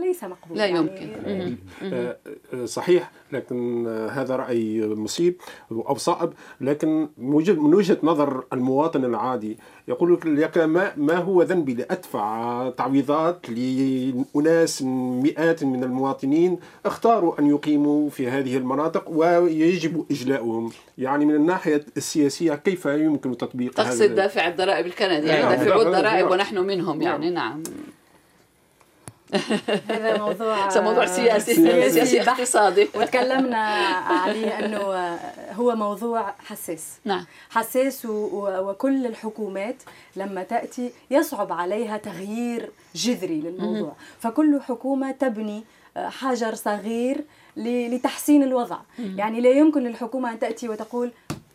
ليس 0.00 0.24
مقبول 0.24 0.58
لا 0.58 0.66
يعني 0.66 0.78
يمكن. 0.78 1.56
آه، 1.82 2.16
صحيح. 2.64 3.10
لكن 3.32 3.86
هذا 3.86 4.36
رأي 4.36 4.86
مصيب 4.86 5.36
أو 5.72 5.96
صائب 5.96 6.32
لكن 6.60 7.08
من 7.18 7.74
وجهة 7.74 7.98
نظر 8.02 8.44
المواطن 8.52 9.04
العادي 9.04 9.58
يقول 9.88 10.20
لك 10.24 10.58
ما, 10.58 10.92
ما 10.96 11.16
هو 11.16 11.42
ذنبي 11.42 11.74
لأدفع 11.74 12.70
تعويضات 12.70 13.50
لأناس 13.50 14.82
مئات 15.22 15.64
من 15.64 15.84
المواطنين 15.84 16.58
اختاروا 16.86 17.38
أن 17.38 17.46
يقيموا 17.46 18.10
في 18.10 18.28
هذه 18.28 18.56
المناطق 18.56 19.04
ويجب 19.10 20.04
إجلاؤهم 20.10 20.70
يعني 20.98 21.24
من 21.24 21.34
الناحية 21.34 21.84
السياسية 21.96 22.54
كيف 22.54 22.86
يمكن 22.86 23.36
تطبيق 23.36 23.72
تقصد 23.72 24.14
دافع 24.14 24.48
الضرائب 24.48 24.86
الكندي 24.86 25.26
يعني 25.26 25.42
نعم. 25.42 25.52
دافعوا 25.52 25.84
نعم. 25.84 25.94
الضرائب 25.94 26.24
نعم. 26.24 26.32
ونحن 26.32 26.58
منهم 26.58 27.02
يعني 27.02 27.30
نعم 27.30 27.62
هذا 29.88 30.18
موضوع 30.18 30.68
موضوع 30.88 31.06
سياسي 31.06 31.54
سياسي 31.54 31.90
سياسي. 31.90 32.20
اقتصادي. 32.30 32.88
وتكلمنا 32.96 33.58
عليه 34.08 34.58
إنه 34.58 34.78
هو 35.52 35.76
موضوع 35.76 36.34
حساس. 36.46 36.98
نعم. 37.04 37.24
حساس 37.50 38.06
وكل 38.06 39.06
الحكومات 39.06 39.76
لما 40.16 40.42
تأتي 40.42 40.90
يصعب 41.10 41.52
عليها 41.52 41.96
تغيير 41.96 42.70
جذري 42.94 43.40
للموضوع. 43.40 43.92
فكل 44.20 44.60
حكومة 44.60 45.10
تبني 45.10 45.64
آه، 45.96 46.08
حجر 46.08 46.54
صغير 46.54 47.24
لتحسين 47.56 48.42
الوضع. 48.42 48.78
يعني 48.98 49.40
لا 49.40 49.50
يمكن 49.50 49.82
للحكومة 49.82 50.32
أن 50.32 50.38
تأتي 50.38 50.68
وتقول 50.68 51.10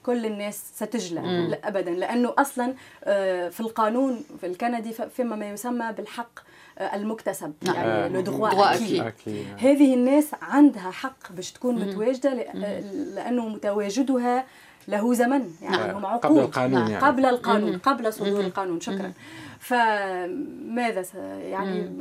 كل 0.06 0.26
الناس 0.26 0.64
ستجلى. 0.76 1.48
لا 1.50 1.68
ابدا. 1.68 1.92
لأنه 1.92 2.34
أصلا 2.38 2.74
آه، 3.04 3.50
في 3.50 3.60
القانون 3.60 4.24
في 4.42 4.46
الكندي 4.46 4.94
فيما 5.16 5.36
ما 5.36 5.50
يسمى 5.50 5.92
بالحق 5.98 6.40
المكتسب 6.82 7.54
نعم. 7.62 7.76
يعني 7.76 8.14
لو. 8.14 9.02
أكيد 9.02 9.46
هذه 9.58 9.94
الناس 9.94 10.26
عندها 10.42 10.92
حق 10.92 11.32
باش 11.32 11.52
تكون 11.52 11.76
متواجدة 11.76 12.30
لأ- 12.44 12.56
لأنه 13.16 13.48
متواجدها 13.50 14.46
له 14.88 15.14
زمن 15.14 15.50
يعني 15.62 15.78
نعم. 15.78 15.90
هم 15.96 16.06
قبل 16.06 16.16
عقود. 16.26 16.38
القانون 16.38 16.80
نعم. 16.82 16.92
يعني. 16.92 17.06
قبل 17.06 17.26
القانون 17.26 17.78
قبل 17.78 18.14
صدور 18.14 18.42
القانون 18.42 18.80
شكرا. 18.82 19.14
فماذا 19.64 21.02
س- 21.02 21.16
يعني 21.42 21.92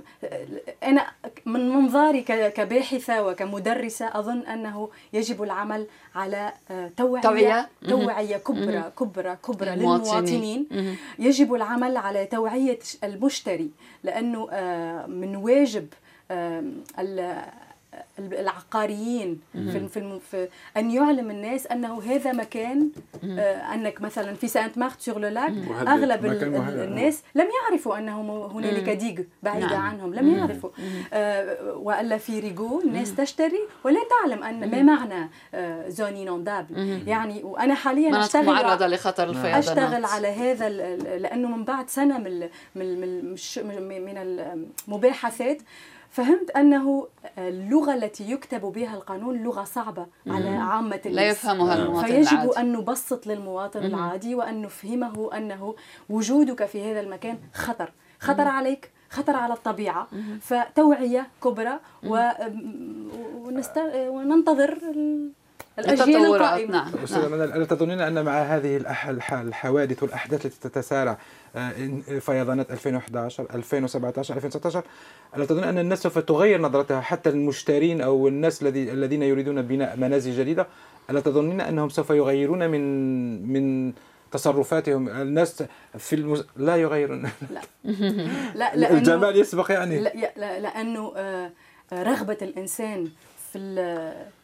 أنا 0.82 1.06
من 1.46 1.68
منظاري 1.70 2.22
كباحثة 2.50 3.26
وكمدرسة 3.26 4.10
أظن 4.18 4.38
أنه 4.40 4.88
يجب 5.12 5.42
العمل 5.42 5.86
على 6.14 6.52
آه، 6.70 6.90
توعية 6.96 7.22
توعية. 7.22 7.68
توعية 7.88 8.36
كبرى 8.36 8.92
كبرى 8.98 9.36
كبرى 9.46 9.76
للمواطنين. 9.76 10.66
للمواطنين 10.70 10.96
يجب 11.18 11.54
العمل 11.54 11.96
على 11.96 12.26
توعية 12.26 12.78
المشتري 13.04 13.70
لأنه 14.04 14.48
آه، 14.50 15.06
من 15.06 15.36
واجب 15.36 15.86
العقاريين 18.18 19.40
في 19.52 19.88
في, 19.88 20.20
في 20.30 20.48
أن 20.76 20.90
يعلم 20.90 21.30
الناس 21.30 21.66
أنه 21.66 22.02
هذا 22.02 22.32
مكان 22.32 22.90
آه 23.24 23.74
أنك 23.74 24.00
مثلا 24.00 24.34
في 24.34 24.48
سانت 24.48 24.78
مارت 24.78 25.00
سور 25.00 25.18
لو 25.18 25.28
لاك 25.28 25.52
أغلب 25.88 26.26
الناس 26.26 27.22
لم 27.34 27.46
يعرفوا 27.62 27.98
أنه 27.98 28.46
هنالك 28.46 28.90
digue 28.90 29.24
بعيدة 29.42 29.66
نعم. 29.66 29.80
عنهم 29.80 30.14
لم 30.14 30.38
يعرفوا. 30.38 30.70
آه 31.12 31.74
وألا 31.74 32.18
في 32.18 32.40
ريغو 32.40 32.80
الناس 32.80 33.14
تشتري 33.14 33.60
ولا 33.84 34.00
تعلم 34.10 34.42
أن 34.42 34.70
ما 34.70 34.82
معنى 34.82 35.30
آه 35.54 35.88
zone 35.88 36.16
inondable 36.16 37.02
يعني 37.06 37.42
وأنا 37.42 37.74
حاليا 37.74 38.20
أشتغل 38.20 38.46
معرضة 38.46 38.86
لخطر 38.86 39.28
الفيضانات. 39.28 39.68
أشتغل 39.68 40.04
على 40.04 40.28
هذا 40.28 40.68
لأنه 41.18 41.56
من 41.56 41.64
بعد 41.64 41.90
سنة 41.90 42.18
من 42.18 42.48
من, 42.74 44.04
من 44.04 44.46
المباحثات 44.88 45.62
فهمت 46.12 46.50
أنه 46.50 47.08
اللغة 47.38 47.94
التي 47.94 48.30
يكتب 48.30 48.60
بها 48.60 48.94
القانون 48.94 49.42
لغة 49.42 49.64
صعبة 49.64 50.06
على 50.26 50.48
عامة 50.48 51.00
الناس. 51.06 51.16
لا 51.16 51.28
يفهمها 51.28 51.74
المواطن 51.74 52.06
فيجب 52.06 52.32
العادي. 52.32 52.58
أن 52.58 52.72
نبسط 52.72 53.26
للمواطن 53.26 53.84
العادي 53.84 54.34
وأن 54.34 54.62
نفهمه 54.62 55.36
أنه 55.36 55.74
وجودك 56.10 56.64
في 56.64 56.90
هذا 56.90 57.00
المكان 57.00 57.38
خطر. 57.54 57.92
خطر 58.20 58.48
عليك 58.48 58.90
خطر 59.10 59.36
على 59.36 59.54
الطبيعة. 59.54 60.08
فتوعية 60.40 61.26
كبرى 61.44 61.80
ونست... 63.34 63.78
وننتظر 63.94 64.78
الأجيال 65.78 66.26
القائمة. 66.26 66.72
نعم. 66.72 66.92
نعم. 67.10 67.34
ألا 67.34 67.64
تظنين 67.64 68.00
أن 68.00 68.24
مع 68.24 68.42
هذه 68.42 68.76
الحوادث 69.32 70.02
والأحداث 70.02 70.46
التي 70.46 70.68
تتسارع 70.68 71.18
فيضانات 72.20 72.70
2011 72.70 73.46
2017 73.54 74.34
2019 74.34 74.82
ألا 75.36 75.44
تظن 75.44 75.64
أن 75.64 75.78
الناس 75.78 76.02
سوف 76.02 76.18
تغير 76.18 76.60
نظرتها 76.60 77.00
حتى 77.00 77.30
المشترين 77.30 78.00
أو 78.00 78.28
الناس 78.28 78.62
الذين 78.62 79.22
يريدون 79.22 79.62
بناء 79.62 79.96
منازل 79.96 80.32
جديدة؟ 80.32 80.66
ألا 81.10 81.20
تظنين 81.20 81.60
أنهم 81.60 81.88
سوف 81.88 82.10
يغيرون 82.10 82.70
من 82.70 82.82
من 83.52 83.92
تصرفاتهم؟ 84.32 85.08
الناس 85.08 85.64
في 85.98 86.16
المز... 86.16 86.44
لا 86.56 86.76
يغيرون. 86.76 87.22
لا. 87.50 87.60
لا 88.54 88.76
لأنه 88.76 88.98
الجمال 88.98 89.36
يسبق 89.36 89.70
يعني. 89.70 90.00
لا, 90.00 90.12
لا 90.36 90.60
لأنه 90.60 91.12
رغبة 91.92 92.38
الإنسان 92.42 93.08
في 93.52 93.58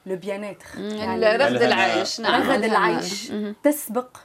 لو 0.06 0.16
بيانيتر 0.16 0.66
يعني 0.76 1.36
رغد 1.36 1.62
العيش 1.62 2.20
نعم. 2.20 2.42
رغد 2.42 2.64
العيش. 2.64 3.32
تسبق 3.62 4.16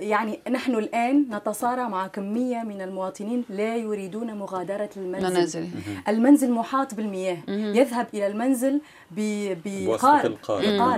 يعني 0.00 0.40
نحن 0.50 0.74
الآن 0.74 1.26
نتصارع 1.30 1.88
مع 1.88 2.06
كمية 2.06 2.62
من 2.62 2.80
المواطنين 2.82 3.44
لا 3.48 3.76
يريدون 3.76 4.34
مغادرة 4.34 4.90
المنزل. 4.96 5.30
منازل. 5.30 5.68
المنزل 6.08 6.52
محاط 6.52 6.94
بالمياه. 6.94 7.38
يذهب 7.48 8.06
إلى 8.14 8.26
المنزل 8.26 8.80
بقارب. 9.10 10.36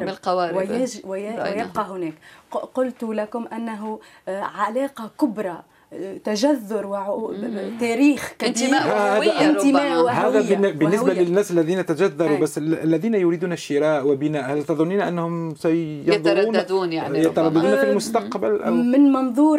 بالقوارب. 0.04 0.56
ويج 0.56 1.00
ويبقى 1.04 1.54
هناك. 1.80 2.14
قلت 2.74 3.02
لكم 3.02 3.46
أنه 3.52 4.00
علاقة 4.28 5.10
كبرى 5.20 5.62
تجذر 6.24 6.86
وتاريخ 6.86 8.32
كبير. 8.38 8.48
انتماء 8.48 8.88
وهوية 8.88 9.50
انتماء 9.50 10.02
وهوية. 10.02 10.28
هذا 10.28 10.70
بالنسبة 10.70 11.02
وهوية. 11.02 11.22
للناس 11.22 11.50
الذين 11.50 11.86
تجذروا 11.86 12.36
أي. 12.36 12.40
بس 12.40 12.58
الذين 12.58 13.14
يريدون 13.14 13.52
الشراء 13.52 14.06
وبناء 14.06 14.52
هل 14.52 14.64
تظنين 14.64 15.00
أنهم 15.00 15.54
سينظرون؟ 15.54 16.14
يترددون 16.14 16.92
يعني 16.92 17.18
يترددون 17.18 17.76
في 17.76 17.90
المستقبل 17.90 18.62
أو؟ 18.62 18.74
من 18.74 19.12
منظور 19.12 19.58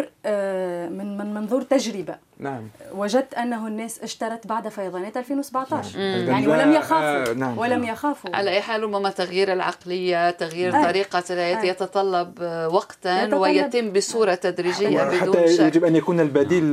من 0.97 1.17
من 1.17 1.33
منظور 1.33 1.61
تجربة. 1.61 2.28
نعم. 2.39 2.67
وجدت 2.93 3.33
أنه 3.33 3.67
الناس 3.67 3.99
اشترت 3.99 4.47
بعد 4.47 4.67
فيضانات 4.67 5.17
2017 5.17 5.99
يعني 5.99 6.47
ولم 6.47 6.73
يخافوا. 6.73 7.33
نعم. 7.33 7.57
ولم 7.57 7.83
يخافوا. 7.83 8.35
على 8.35 8.49
أي 8.51 8.61
حال 8.61 8.83
ربما 8.83 9.09
تغيير 9.09 9.53
العقلية 9.53 10.31
تغيير 10.31 10.75
أي. 10.75 10.83
طريقة 10.83 11.19
الحياة. 11.29 11.65
يتطلب 11.65 12.39
وقتا 12.73 13.23
يتطلب- 13.23 13.33
ويتم 13.41 13.93
بصورة 13.93 14.35
تدريجية 14.35 15.03
بدون 15.03 15.19
حتى 15.19 15.53
شك. 15.57 15.59
يجب 15.59 15.85
أن 15.85 15.95
يكون 15.95 16.19
البديل 16.19 16.63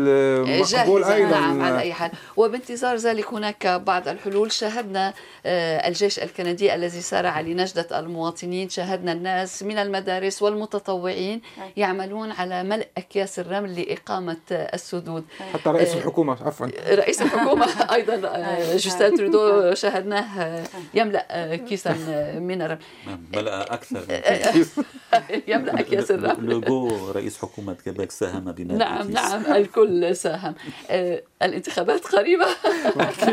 مقبول 0.40 1.02
جاهزة 1.02 1.14
أيضا. 1.14 1.30
نعم 1.40 1.62
على 1.62 1.78
أي 1.80 1.92
حال. 1.92 2.10
وبانتظار 2.36 2.96
ذلك 2.96 3.32
هناك 3.32 3.66
بعض 3.66 4.08
الحلول. 4.08 4.52
شاهدنا 4.52 5.14
آه، 5.46 5.88
الجيش 5.88 6.18
الكندي 6.18 6.74
الذي 6.74 7.00
سارع 7.00 7.40
لنجدة 7.40 7.98
المواطنين. 7.98 8.68
شاهدنا 8.68 9.12
الناس 9.12 9.62
من 9.62 9.78
المدارس 9.78 10.42
والمتطوعين. 10.42 11.40
يعملون 11.76 12.32
على 12.32 12.62
ملء 12.62 12.86
أكياس 12.96 13.38
الرمل 13.38 13.80
لإقامة 13.80 14.36
آه، 14.52 14.74
السدود 14.74 15.24
حتى 15.58 15.70
رئيس 15.70 15.88
آه، 15.94 15.98
الحكومة 15.98 16.32
عفوا. 16.46 16.66
رئيس 16.94 17.22
الحكومة 17.22 17.66
أيضا 17.94 18.28
آه، 18.28 18.56
أي. 18.72 18.76
جوستين 18.76 19.14
ترودو 19.14 19.74
شاهدناه 19.74 20.40
آه، 20.42 20.64
يملأ 20.94 21.26
آه، 21.30 21.56
كيسا 21.56 21.96
آه، 22.08 22.38
من 22.38 22.62
الرمل 22.62 22.78
نعم، 23.06 23.20
ملأ 23.34 23.74
أكثر 23.74 24.02
من 24.08 24.16
كيس. 24.52 24.80
يملأ 25.54 25.80
أكياس 25.80 26.10
الرمل 26.10 26.50
لوغو 26.50 27.10
رئيس 27.10 27.38
حكومة 27.38 27.74
كيبيك 27.84 28.10
ساهم 28.10 28.52
بملء 28.52 28.76
نعم. 28.78 29.10
نعم 29.10 29.42
الكل 29.52 30.16
ساهم. 30.16 30.54
آه، 30.90 31.22
الانتخابات 31.42 32.06
قريبة. 32.06 32.46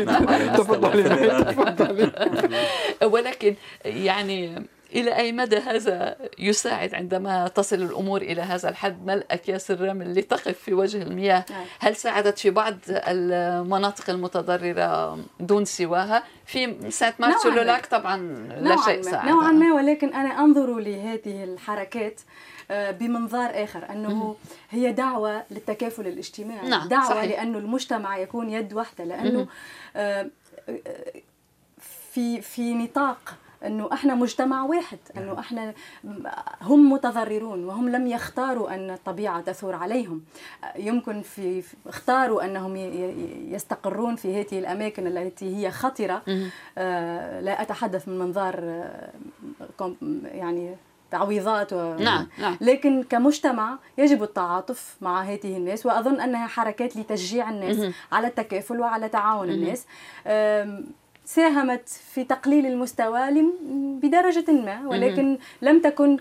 نعم 0.04 0.28
الفدرالي. 0.28 2.14
ولكن 3.12 3.54
يعني 3.84 4.66
إلى 4.94 5.16
أي 5.16 5.32
مدى 5.32 5.56
هذا 5.56 6.16
يساعد 6.38 6.94
عندما 6.94 7.48
تصل 7.48 7.76
الأمور 7.76 8.22
إلى 8.22 8.42
هذا 8.42 8.68
الحد 8.68 9.06
ملء 9.06 9.24
أكياس 9.30 9.70
الرمل 9.70 10.18
لتقف 10.18 10.58
في 10.58 10.74
وجه 10.74 11.02
المياه 11.02 11.44
نعم. 11.50 11.64
هل 11.80 11.96
ساعدت 11.96 12.38
في 12.38 12.50
بعض 12.50 12.76
المناطق 12.88 14.10
المتضررة 14.10 15.18
دون 15.40 15.64
سواها 15.64 16.22
في 16.46 16.90
سانت 16.90 17.20
نوعاً 17.20 17.32
مارت 17.32 17.50
ما. 17.50 17.54
لو 17.54 17.70
لاك 17.70 17.86
طبعا 17.86 18.16
لا 18.60 18.76
شيء. 18.84 19.02
ساعد 19.02 19.28
نوعا 19.28 19.52
ما 19.52 19.74
ولكن 19.74 20.14
أنا 20.14 20.44
أنظر 20.44 20.78
لهذه 20.78 21.44
الحركات 21.44 22.20
آه، 22.70 22.90
بمنظار 22.90 23.50
آخر 23.64 23.90
أنه 23.90 24.36
هي 24.70 24.92
دعوة 24.92 25.42
للتكافل 25.50 26.06
الاجتماعي 26.06 26.68
نعم، 26.68 26.88
دعوة 26.88 27.08
صحيح. 27.08 27.24
لأنه 27.24 27.58
المجتمع 27.58 28.18
يكون 28.18 28.50
يد 28.50 28.72
واحدة 28.72 29.04
لأنه 29.04 29.46
آه، 29.96 30.30
آه، 30.68 30.80
في 32.12 32.40
في 32.40 32.74
نطاق 32.74 33.34
إنه 33.66 33.88
إحنا 33.92 34.14
مجتمع 34.14 34.62
واحد 34.64 34.98
إنه 35.16 35.38
إحنا 35.38 35.74
هم 36.62 36.92
متضررون 36.92 37.64
وهم 37.64 37.88
لم 37.88 38.06
يختاروا 38.06 38.74
أن 38.74 38.90
الطبيعة 38.90 39.40
تثور 39.40 39.74
عليهم. 39.74 40.22
يمكن 40.76 41.22
في 41.22 41.62
اختاروا 41.86 42.44
أنهم 42.44 42.76
يستقرون 43.54 44.16
في 44.16 44.40
هذه 44.40 44.58
الأماكن 44.58 45.06
التي 45.06 45.56
هي 45.56 45.70
خطرة. 45.70 46.22
آه، 46.78 47.40
لا 47.40 47.62
أتحدث 47.62 48.08
من 48.08 48.18
منظار 48.18 48.54
آه، 48.60 49.12
يعني 50.24 50.76
تعويضات 51.10 51.72
و... 51.72 51.94
نعم 51.94 52.28
نعم. 52.38 52.56
لكن 52.60 53.02
كمجتمع 53.02 53.78
يجب 53.98 54.22
التعاطف 54.22 54.96
مع 55.00 55.22
هذه 55.22 55.56
الناس 55.56 55.86
وأظن 55.86 56.20
أنها 56.20 56.46
حركات 56.46 56.96
لتشجيع 56.96 57.50
الناس 57.50 57.94
على 58.12 58.26
التكافل 58.26 58.80
وعلى 58.80 59.08
تعاون 59.08 59.50
الناس. 59.50 59.86
أم، 60.26 60.86
ساهمت 61.24 61.88
في 61.88 62.24
تقليل 62.24 62.66
المستوى 62.66 63.30
لم- 63.30 64.00
بدرجة 64.02 64.50
ما 64.52 64.88
ولكن 64.88 65.38
لم 65.62 65.80
تكن 65.82 66.16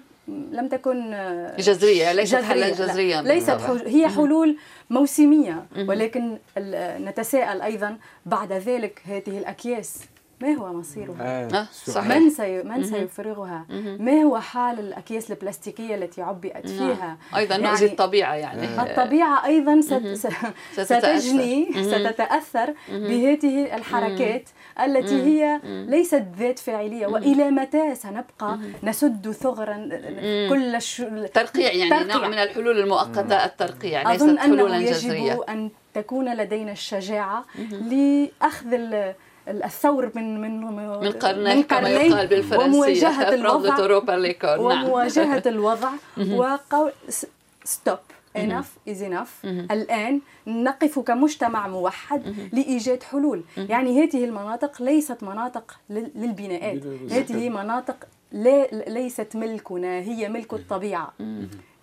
لم 0.52 0.68
تكن 0.68 1.14
آه، 1.14 1.58
جذرية 1.62 2.12
ليست. 2.14 2.36
حلا 2.36 2.60
لا، 2.60 2.70
جذريا. 2.70 3.22
ليست. 3.22 3.50
حل... 3.50 3.88
هي 3.88 4.08
حلول 4.08 4.58
موسمية 4.90 5.66
ولكن 5.88 6.38
ال- 6.58 7.06
نتساءل 7.06 7.62
أيضا 7.62 7.98
بعد 8.26 8.54
ذلك 8.54 9.02
هذه 9.06 9.38
الأكياس. 9.38 10.00
ما 10.44 10.54
هو 10.54 10.74
مصيرها 10.74 11.48
آه، 11.62 11.68
صحيح. 11.74 12.18
من 12.18 12.30
سي... 12.30 12.64
من 12.64 12.84
سيفرغها؟ 12.84 13.66
ما 14.00 14.22
هو 14.22 14.40
حال 14.40 14.80
الأكياس 14.80 15.32
البلاستيكية 15.32 15.96
التي 15.96 16.22
عبئت 16.22 16.70
فيها؟ 16.70 17.18
أيضا 17.36 17.56
يعني 17.56 17.68
نؤذي 17.68 17.86
الطبيعة 17.86 18.34
يعني. 18.34 18.82
الطبيعة 18.82 19.46
أيضا 19.46 19.82
ست... 19.82 20.28
ستجني 20.82 21.68
ستتأثر 21.84 22.74
بهذه 22.90 23.76
الحركات 23.76 24.50
التي 24.86 25.22
هي 25.24 25.60
ليست 25.64 26.24
ذات 26.40 26.60
فاعلية 26.60 27.08
وإلى 27.08 27.52
متى 27.52 27.96
سنبقى؟ 27.96 28.58
نسد 28.84 29.32
ثغرا 29.32 29.90
كل 30.50 30.76
الش... 30.76 31.04
ترقيع 31.34 31.72
يعني 31.74 31.90
ترقيع. 31.90 32.18
نوع 32.18 32.28
من 32.28 32.34
الحلول 32.40 32.80
المؤقتة 32.80 33.46
الترقيع 33.46 34.12
ليست 34.12 34.24
أظن 34.24 34.40
حلولا 34.40 34.78
أنه 34.78 34.86
جذرية. 34.86 35.32
يجب 35.32 35.42
أن 35.42 35.70
تكون 35.94 36.36
لدينا 36.38 36.72
الشجاعة 36.72 37.46
لأخذ 37.72 38.74
ال- 38.74 39.14
الثور 39.48 40.12
من 40.16 40.42
من 40.42 40.62
من 40.62 41.12
قرنيه 41.12 41.62
كما 41.64 41.90
يقال 41.90 42.28
بالفرنسية 42.28 42.66
ومواجهة 42.70 43.30
الوضع. 43.34 43.76
نعم. 44.74 44.84
ومواجهة 44.86 45.44
الوضع. 45.46 45.90
وقول 46.40 46.92
ستوب 47.64 47.98
enough 48.38 48.90
is 48.90 48.98
enough. 49.02 49.46
الآن 49.72 50.22
نقف 50.48 51.00
كمجتمع 51.00 51.68
موحد 51.68 52.36
لإيجاد 52.54 53.04
حلول. 53.04 53.44
يعني 53.58 54.04
هذه 54.04 54.26
المناطق 54.26 54.82
ليست 54.82 55.24
مناطق 55.24 55.78
لل- 55.90 56.12
للبناءات. 56.16 56.84
هذه 57.12 57.50
مناطق 57.50 57.96
لا 58.32 58.66
ليست 58.88 59.36
ملكنا 59.36 60.00
هي 60.00 60.30
ملك 60.30 60.54
الطبيعة. 60.54 61.14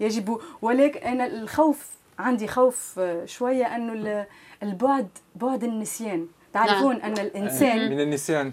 يجب. 0.00 0.38
ولكن 0.62 1.00
أنا 1.00 1.26
الخوف 1.26 1.88
عندي 2.18 2.46
خوف 2.48 2.94
آه، 2.98 3.24
شوية 3.24 3.64
أنه 3.76 3.92
ال- 3.92 4.26
البعد 4.62 5.08
بعد 5.36 5.64
النسيان. 5.64 6.26
تعرفون 6.52 6.96
أن 6.96 7.18
الإنسان 7.18 7.90
من 7.90 8.00
النسيان. 8.00 8.52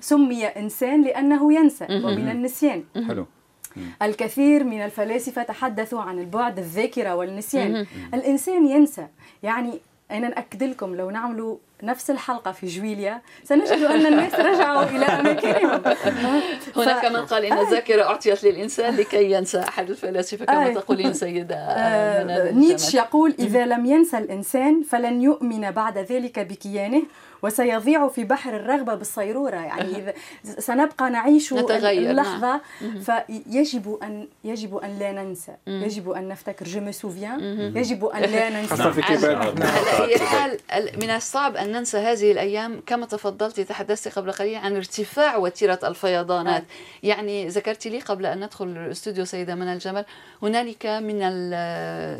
سمي 0.00 0.46
إنسان 0.46 1.02
لأنه 1.02 1.54
ينسى 1.54 1.84
ومن 1.84 2.28
النسيان. 2.30 2.84
حلو. 3.08 3.26
الكثير 4.02 4.64
من 4.64 4.80
الفلاسفة 4.84 5.42
تحدثوا 5.42 6.02
عن 6.02 6.18
البعد 6.18 6.58
الذاكرة 6.58 7.14
والنسيان. 7.14 7.86
الإنسان 8.14 8.66
ينسى. 8.66 9.06
يعني 9.42 9.80
أنا 10.12 10.28
نأكد 10.28 10.62
لكم 10.62 10.94
لو 10.94 11.10
نعملوا 11.10 11.56
نفس 11.82 12.10
الحلقة 12.10 12.52
في 12.52 12.66
جويليا 12.66 13.20
سنجد 13.44 13.82
أن 13.82 14.06
الناس 14.06 14.34
رجعوا 14.34 14.82
إلى 14.82 15.04
أماكنهم 15.04 15.82
هناك 16.76 17.04
من 17.04 17.26
قال 17.26 17.44
إن 17.44 17.58
الذاكرة 17.58 18.02
أعطيت 18.02 18.44
للإنسان 18.44 18.96
لكي 18.96 19.32
ينسى 19.32 19.60
أحد 19.60 19.90
الفلاسفة 19.90 20.44
كما 20.44 20.66
آه. 20.66 20.74
تقولين 20.74 21.12
سيدة 21.12 21.56
آه، 21.56 22.50
الجمل. 22.50 22.94
يقول 22.94 23.34
إذا 23.38 23.66
لم 23.66 23.86
ينسى 23.86 24.18
الإنسان 24.18 24.82
فلن 24.82 25.22
يؤمن 25.22 25.70
بعد 25.70 25.98
ذلك 25.98 26.38
بكيانه 26.38 27.02
وسيضيع 27.42 28.08
في 28.08 28.24
بحر 28.24 28.56
الرغبة 28.56 28.94
بالصيرورة. 28.94 29.56
يعني 29.56 29.96
إذا 29.96 30.14
سنبقى 30.58 31.10
نعيش 31.10 31.52
نتغير، 31.52 32.10
اللحظة. 32.10 32.60
فيجب 33.02 33.98
أن 34.02 34.28
يجب 34.44 34.76
أن 34.76 34.98
لا 34.98 35.12
ننسى. 35.12 35.52
يجب 35.66 36.10
أن 36.10 36.28
نفتكر. 36.28 36.66
je 36.66 36.80
me 36.80 36.92
souviens 36.92 37.40
يجب 37.76 38.04
أن 38.04 38.22
لا 38.22 38.50
ننسى. 38.50 38.74
نعم. 39.32 39.54
نعم. 39.58 40.56
من 41.00 41.10
الصعب 41.10 41.56
أن 41.56 41.72
ننسى 41.72 41.98
هذه 41.98 42.32
الأيام. 42.32 42.82
كما 42.86 43.06
تفضلت 43.06 43.60
تحدثت 43.60 44.08
قبل 44.18 44.32
قليل 44.32 44.56
عن 44.56 44.76
ارتفاع 44.76 45.36
وتيرة 45.36 45.78
الفيضانات. 45.84 46.64
يعني 47.02 47.48
ذكرت 47.48 47.86
لي 47.86 47.98
قبل 48.00 48.26
أن 48.26 48.44
ندخل 48.44 48.64
الاستوديو 48.64 49.24
سيدة 49.24 49.54
منى 49.54 49.72
الجمل 49.72 50.04
هنالك 50.42 50.86
من 50.86 51.22
ال- 51.22 51.54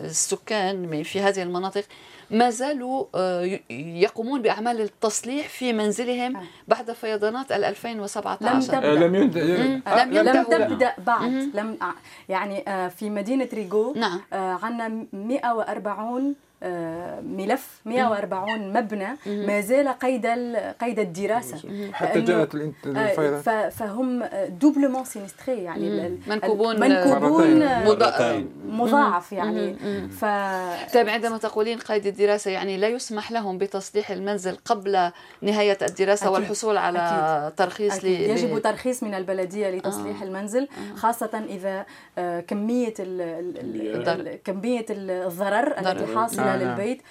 السكان 0.05 1.03
في 1.03 1.21
هذه 1.21 1.43
المناطق 1.43 1.85
ما 2.33 2.51
زالوا 2.51 3.05
آه، 3.15 3.43
ي- 3.45 3.63
يقومون 4.03 4.43
بأعمال 4.43 4.81
التصليح 4.81 5.49
في 5.49 5.73
منزلهم 5.73 6.37
آه. 6.37 6.43
بعد 6.69 6.93
فيضانات 6.93 7.53
ال 7.53 7.59
لم 7.59 7.65
2017 7.65 8.73
تبدأ. 8.73 8.95
لم 8.95 9.15
يند... 9.15 9.37
آه، 9.39 10.05
لم 10.05 10.29
لم. 10.29 10.43
تبدأ 10.43 10.93
بعد 11.07 11.51
لم 11.55 11.79
يعني 12.29 12.65
في 12.91 13.11
مدينة 13.11 13.49
ريغو 13.55 13.95
نعم. 13.97 14.21
عندنا 14.33 15.07
140 15.13 16.29
آه، 16.29 16.33
ملف 17.23 17.81
140 17.85 18.73
مبنى 18.73 19.09
ما 19.27 19.61
زال 19.61 19.89
قيد 19.89 20.27
قيد 20.81 20.99
الدراسة. 20.99 21.57
حتى 21.93 22.21
جاءت 22.21 22.55
آه، 22.55 22.71
الفيضان 22.87 23.41
ف- 23.43 23.75
فهم 23.77 24.25
doublement 24.61 25.05
sinistrés 25.05 25.63
يعني 25.65 26.19
منكوبون- 26.27 26.81
منكوبون. 26.81 27.63
آه،. 27.63 28.45
مضاعف 28.69 29.33
يعني. 29.33 29.75
ف 30.09 30.25
طيب 30.95 31.09
عندما 31.09 31.39
تقولين 31.39 31.79
قيد 31.79 32.07
الدراسة 32.07 32.51
يعني 32.51 32.77
لا 32.77 32.89
يسمح 32.89 33.33
لهم 33.33 33.59
بتصليح 33.59 34.11
المنزل 34.11 34.57
قبل 34.65 35.11
نهاية 35.43 35.79
الدراسة 35.83 36.25
أكيد. 36.27 36.35
والحصول 36.35 36.77
على 36.77 36.99
أكيد. 36.99 37.57
ترخيص 37.57 37.95
أكيد. 37.97 38.21
ل- 38.21 38.31
يجب 38.31 38.59
ترخيص 38.59 39.03
من 39.03 39.15
البلدية 39.15 39.71
لتصليح 39.71 40.23
المنزل 40.23 40.69
خاصة 40.97 41.43
إذا 41.49 41.87
آه، 42.19 42.41
كمية 42.41 42.95
ال 43.01 44.39
كمية 44.45 44.87
ال- 44.91 45.11
الضرر 45.11 45.79
التي. 45.79 46.15
حاصلة 46.15 46.52
نعم. 46.57 46.69
للبيت 46.69 47.03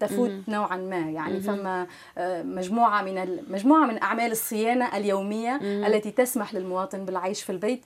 تفوت 0.00 0.30
نوعا 0.48 0.76
ما. 0.76 0.98
يعني 0.98 1.40
فما 1.40 1.86
آه، 2.18 2.42
مجموعة 2.42 3.02
من 3.02 3.38
مجموعة 3.48 3.86
من 3.86 4.02
أعمال 4.02 4.32
الصيانة 4.32 4.96
اليومية 4.96 5.56
التي 5.86 6.10
تسمح 6.10 6.54
للمواطن 6.54 7.04
بالعيش 7.04 7.42
في 7.42 7.52
البيت 7.52 7.84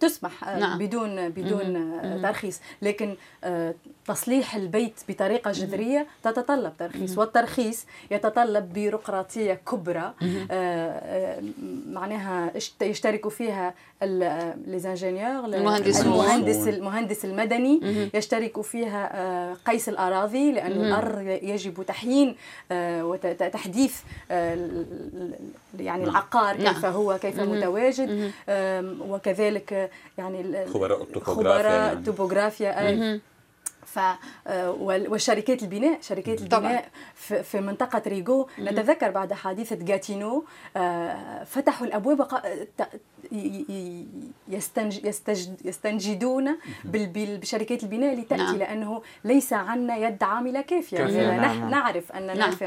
تسمح 0.00 0.48
آه، 0.48 0.58
نعم. 0.58 0.78
بدون 0.78 1.28
بدون 1.28 1.76
آه، 1.76 2.22
ترخيص. 2.22 2.60
لكن 2.82 3.16
تصليح 4.06 4.54
البيت 4.54 5.00
بطريقة 5.08 5.52
جذرية 5.52 6.06
تتطلب 6.22 6.72
ترخيص. 6.78 7.18
والترخيص 7.18 7.86
يتطلب 8.10 8.72
بيروقراطية 8.72 9.54
كبرى 9.54 10.14
معناها 11.86 12.52
يشترك 12.82 13.28
فيها 13.28 13.74
ليزانجينيور 14.66 15.44
المهندسون. 15.44 16.12
المهندس 16.12 16.68
المهندس 16.68 17.24
المدني 17.24 17.80
يشترك 18.14 18.60
فيها 18.60 19.54
قيس 19.66 19.88
الأراضي 19.88 20.23
لأن 20.32 20.72
الأرض 20.72 21.38
يجب 21.42 21.82
تحيين 21.82 22.36
وتحديث 22.72 24.00
يعني 25.78 26.04
العقار 26.04 26.56
نعم. 26.56 26.74
كيف 26.74 26.84
هو 26.84 27.18
كيف 27.18 27.40
متواجد. 27.40 28.32
وكذلك 29.08 29.72
آه، 29.72 29.90
يعني 30.18 30.66
خبراء 30.66 31.02
الطوبوغرافيا 31.02 32.72
خبراء 32.72 32.84
يعني. 32.84 33.14
آه، 33.14 33.20
ف 33.86 33.98
آه، 34.46 34.70
وشركات 34.80 35.62
البناء 35.62 35.98
شركات 36.00 36.42
طبعاً. 36.42 36.58
البناء 36.58 36.88
في 37.14 37.42
في 37.42 37.60
منطقة 37.60 38.02
ريغو. 38.06 38.48
نتذكر 38.58 39.10
بعد 39.10 39.32
حادثة 39.32 39.76
جاتينو 39.76 40.44
آه، 40.76 41.44
فتحوا 41.44 41.86
الأبواب 41.86 42.26
يستنجدون 45.64 46.56
بال- 46.84 47.06
بال- 47.06 47.38
بشركات 47.38 47.82
البناء 47.82 48.14
لتأتي 48.14 48.42
نعم. 48.42 48.56
لأنه 48.56 49.02
ليس 49.24 49.52
عنا 49.52 49.96
يد 49.96 50.22
عاملة 50.22 50.60
كافية 50.60 50.96
كافية، 50.96 51.16
يعني 51.22 51.40
نعم، 51.40 51.58
نحن. 51.58 51.70
نعرف 51.70 52.12
أننا 52.12 52.34
نعم. 52.34 52.50
في 52.50 52.64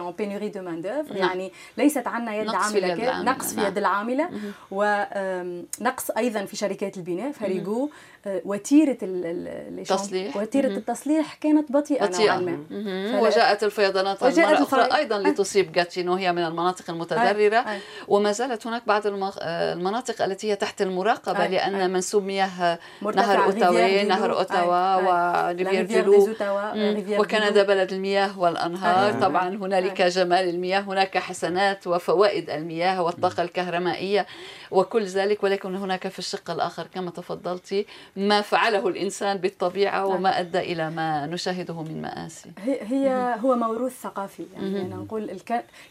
de 0.53 0.57
main 0.59 0.83
d'œuvre 0.85 1.11
نعم. 1.19 1.29
يعني 1.29 1.51
ليست 1.77 2.07
عنا 2.07 2.35
يد 2.35 2.51
كافية 2.51 2.79
العاملة، 2.93 3.23
نقص 3.31 3.49
في 3.53 3.57
نعم. 3.61 3.65
يد 3.71 3.77
العاملة 3.77 4.29
ونقص 4.71 6.11
أيضا 6.17 6.45
في 6.45 6.55
شركات 6.55 6.97
البناء 6.97 7.31
فريغو 7.31 7.89
آه، 8.27 8.41
وتيرة 8.45 8.97
ال- 9.03 9.25
ال- 9.25 9.85
les 9.85 9.89
تصليح. 9.89 10.33
champs- 10.33 10.37
وتيرة 10.37 10.67
التصليح 10.67 11.33
كانت 11.33 11.71
بطيئة 11.71 12.05
بطيئة 12.05 12.37
نوعا 12.39 12.57
ما 12.57 13.19
وجاءت 13.21 13.63
الفيضانات 13.63 14.23
وجاءت 14.23 14.57
مرة 14.59 14.63
أخرى 14.63 14.85
الفي- 14.85 14.95
أيضا 14.97 15.15
آه. 15.15 15.19
لتصيب 15.19 15.71
جاتشينو 15.71 16.13
هي 16.13 16.31
من 16.31 16.43
المناطق 16.45 16.89
المتضررة 16.89 17.55
آه. 17.57 17.79
وما 18.07 18.31
زالت 18.31 18.67
هناك 18.67 18.81
بعض 18.87 19.07
آه، 19.07 19.73
المناطق 19.73 20.21
التي 20.23 20.46
هي 20.47 20.55
تحت 20.55 20.81
المراقبة 20.81 21.43
آه. 21.43 21.47
لأن 21.47 21.75
آه. 21.75 21.87
منسوب 21.87 22.23
مياه 22.23 22.79
نهر 23.01 23.51
ديلو. 23.51 24.07
نهر. 24.07 24.37
أوتاوا. 24.39 24.95
و 25.51 25.55
rivière 25.55 25.83
de 25.83 26.27
l'Outaouais، 26.27 27.19
وكندا. 27.19 27.63
بلد 27.63 27.93
المياه 27.93 28.39
والأنهار 28.39 29.09
آه. 29.09 29.19
طبعا 29.19 29.49
هنالك. 29.49 30.01
جمال 30.01 30.49
المياه 30.49 30.79
هناك 30.79 31.17
حسنات 31.17 31.87
وفوائد 31.87 32.49
المياه 32.49 33.01
والطاقة 33.01 33.43
الكهرمائية 33.43 34.25
وكل 34.71 35.03
ذلك 35.03 35.43
ولكن 35.43 35.75
هناك 35.75 36.07
في 36.07 36.19
الشق 36.19 36.51
الآخر 36.51 36.87
كما 36.93 37.11
تفضلتي 37.11 37.85
ما 38.15 38.41
فعله 38.41 38.87
الإنسان 38.87 39.37
بالطبيعة 39.37 40.05
وما 40.05 40.39
أدى 40.39 40.59
إلى 40.59 40.89
ما 40.89 41.25
نشاهده 41.25 41.81
من 41.81 42.01
مآسي 42.01 42.51
هي 42.59 42.79
هي 42.81 43.35
هو 43.43 43.55
موروث 43.55 44.01
ثقافي 44.01 44.45
يعني 44.53 44.81
أنا 44.81 44.95
نقول 44.95 45.37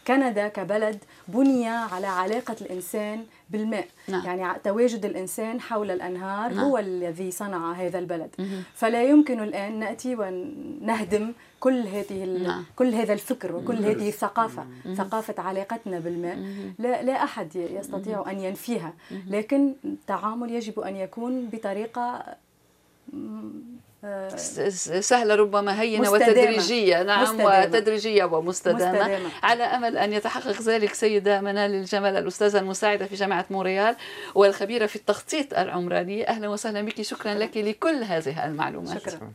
كندا 0.07 0.47
كبلد 0.47 1.03
بني 1.27 1.67
على 1.67 2.07
علاقة 2.07 2.55
الإنسان 2.61 3.25
بالماء. 3.49 3.87
نعم. 4.07 4.25
يعني 4.25 4.59
تواجد 4.63 5.05
الإنسان 5.05 5.61
حول 5.61 5.91
الأنهار 5.91 6.53
نعم. 6.53 6.65
هو 6.65 6.77
الذي 6.77 7.31
صنع 7.31 7.71
هذا 7.71 7.99
البلد. 7.99 8.29
فلا 8.73 9.03
يمكن 9.03 9.39
الآن 9.43 9.79
نأتي 9.79 10.15
ونهدم 10.15 11.33
كل 11.59 11.87
هذه 11.87 12.23
ال... 12.23 12.43
نعم. 12.43 12.63
كل 12.75 12.93
هذا 12.93 13.13
الفكر 13.13 13.55
وكل 13.55 13.85
هذه 13.85 14.07
الثقافة. 14.07 14.65
ثقافة 14.95 15.43
علاقتنا 15.43 15.99
بالماء. 15.99 16.37
لا, 16.79 17.03
لا 17.03 17.23
أحد 17.23 17.55
يستطيع 17.55 18.31
أن 18.31 18.39
ينفيها. 18.39 18.93
لكن 19.27 19.73
التعامل 19.85 20.51
يجب 20.51 20.79
أن 20.79 20.95
يكون 20.95 21.49
بطريقة 21.53 22.23
سهلة 24.99 25.35
ربما 25.35 25.81
هينة 25.81 26.01
مستدامة. 26.01 26.31
وتدريجية 26.31 27.03
نعم 27.03 27.23
مستدامة. 27.23 27.61
وتدريجية 27.61 28.23
ومستدامة 28.23 28.91
مستدامة. 28.91 29.29
على 29.43 29.63
أمل 29.63 29.97
أن 29.97 30.13
يتحقق 30.13 30.61
ذلك 30.61 30.93
سيدة 30.93 31.41
منال 31.41 31.71
الجمل 31.71 32.17
الأستاذة 32.17 32.59
المساعدة 32.59 33.05
في 33.05 33.15
جامعة 33.15 33.45
مونريال 33.49 33.95
والخبيرة 34.35 34.85
في 34.85 34.95
التخطيط 34.95 35.53
العمراني 35.53 36.27
أهلا 36.27 36.47
وسهلا 36.47 36.81
بك 36.81 37.01
شكرا 37.01 37.33
لك 37.33 37.57
لكل 37.57 38.03
هذه 38.03 38.45
المعلومات 38.45 38.99
شكرا 39.01 39.31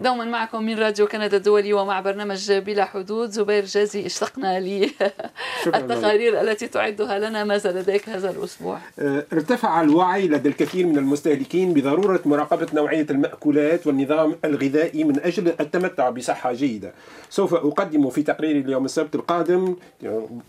دوما 0.00 0.24
معكم 0.24 0.62
من 0.62 0.78
راديو 0.78 1.06
كندا 1.06 1.36
الدولي 1.36 1.72
ومع 1.72 2.00
برنامج 2.00 2.52
بلا 2.52 2.84
حدود. 2.84 3.30
زبير 3.30 3.64
جازي 3.64 4.06
اشتقنا 4.06 4.60
للتقارير 4.60 6.40
التي 6.40 6.66
تعدها 6.66 7.18
لنا. 7.18 7.44
ماذا 7.44 7.72
لديك 7.72 8.08
هذا 8.08 8.30
الأسبوع. 8.30 8.78
آه، 8.98 9.26
ارتفع 9.32 9.80
الوعي 9.80 10.28
لدى 10.28 10.48
الكثير 10.48 10.86
من 10.86 10.98
المستهلكين 10.98 11.74
بضرورة 11.74 12.20
مراقبة 12.24 12.66
نوعية 12.74 13.06
المأكولات 13.10 13.86
والنظام 13.86 14.36
الغذائي 14.44 15.04
من 15.04 15.20
أجل 15.20 15.48
التمتع 15.60 16.10
بصحة 16.10 16.52
جيدة. 16.52 16.92
سوف 17.30 17.54
أقدم 17.54 18.10
في 18.10 18.22
تقريري 18.22 18.60
اليوم 18.60 18.84
السبت 18.84 19.14
القادم. 19.14 19.76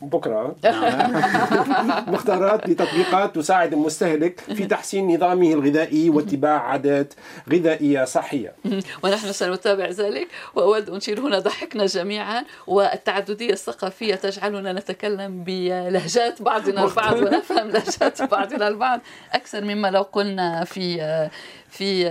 بكرة. 0.01 0.55
مختارات 2.13 2.69
لتطبيقات 2.69 3.35
تساعد 3.35 3.73
المستهلك 3.73 4.39
في 4.39 4.65
تحسين 4.65 5.15
نظامه 5.15 5.53
الغذائي 5.53 6.09
واتباع 6.09 6.59
عادات 6.61 7.13
غذائية 7.49 8.05
صحية. 8.05 8.53
ونحن 9.03 9.31
سنتابع 9.31 9.85
ذلك. 9.89 10.27
وأود 10.55 10.89
أن 10.89 10.95
أشير 10.95 11.19
هنا 11.19 11.39
ضحكنا 11.39 11.85
جميعا 11.85 12.45
والتعددية 12.67 13.53
الثقافية 13.53 14.15
تجعلنا 14.15 14.73
نتكلم 14.73 15.43
بلهجات 15.43 16.41
بعضنا 16.41 16.83
البعض 16.83 17.15
ونفهم 17.17 17.69
لهجات 17.69 18.21
بعضنا 18.21 18.67
البعض 18.67 18.99
أكثر 19.33 19.63
مما 19.63 19.91
لو 19.91 20.01
قلنا 20.01 20.63
في 20.63 21.29
في 21.73 22.03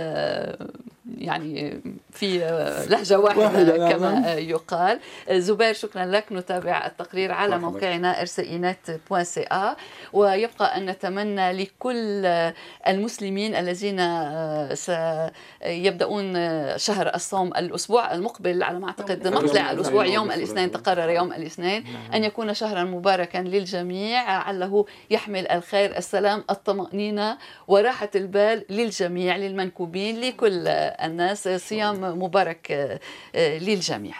يعني 1.17 1.81
في 2.11 2.43
آه، 2.43 2.85
لهجة 2.85 3.19
واحدة, 3.19 3.77
نعم. 3.77 3.91
كما 3.91 4.31
آه، 4.33 4.35
يقال. 4.35 4.99
آه، 5.29 5.39
زبير 5.39 5.73
شكرا 5.73 6.05
لك. 6.05 6.25
نتابع 6.31 6.85
التقرير 6.85 7.31
على. 7.31 7.57
موقعنا 7.57 8.25
rcinet.ca 8.25 9.77
ويبقى 10.13 10.77
أن 10.77 10.85
نتمنى 10.85 11.51
لكل 11.51 12.25
آه، 12.25 12.53
المسلمين 12.87 13.55
الذين 13.55 13.99
آه، 13.99 14.73
سيبدأون 14.73 16.35
آه، 16.35 16.77
شهر 16.77 17.11
الصوم 17.15 17.47
الأسبوع 17.47 18.13
المقبل 18.13 18.63
على 18.63 18.79
ما 18.79 18.87
أعتقد 18.87 19.27
مطلع 19.27 19.71
الأسبوع 19.71 20.05
يوم 20.05 20.31
الأثنين. 20.31 20.71
تقرر 20.71 21.09
يوم 21.09 21.33
الاثنين. 21.33 21.83
أن 22.13 22.23
يكون 22.23 22.53
شهرا 22.53 22.83
مباركا 22.83 23.37
للجميع 23.37 24.19
علّه 24.21 24.85
يحمل 25.09 25.47
الخير 25.47 25.97
السلام 25.97 26.43
الطمأنينة 26.49 27.37
وراحة 27.67 28.09
البال 28.15 28.65
للجميع 28.69 29.35
للمنكوبين 29.53 30.21
لكل 30.21 30.67
الناس 30.67 31.47
صيام 31.47 32.23
مبارك 32.23 32.71
آه، 32.71 32.99
آه، 33.35 33.57
للجميع. 33.57 34.15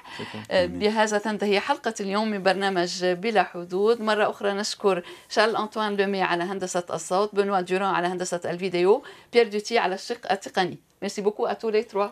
آه، 0.52 0.66
بهذا 0.66 1.18
تنتهي 1.18 1.60
حلقة 1.60 1.94
اليوم 2.00 2.28
من 2.28 2.44
برنامج 2.44 3.06
بلا 3.06 3.44
حدود. 3.44 4.02
مرة 4.02 4.30
أخرى 4.30 4.54
نشكر 4.54 5.04
شارل 5.30 5.56
أنطوان 5.56 5.96
لومي 5.96 6.22
على 6.22 6.44
هندسة 6.44 6.84
الصوت 6.94 7.36
بنوا 7.36 7.62
دوران 7.62 7.96
على 7.96 8.08
هندسة 8.08 8.42
الفيديو 8.46 9.04
بيير 9.34 9.48
دوتي 9.48 9.78
على 9.78 9.96
الشق 9.96 10.32
التقني. 10.32 10.78
merci 11.02 11.22
beaucoup 11.22 11.46
à 11.46 11.51
tous 11.51 11.70
les 11.70 11.84
trois 11.84 12.04
آه، 12.06 12.12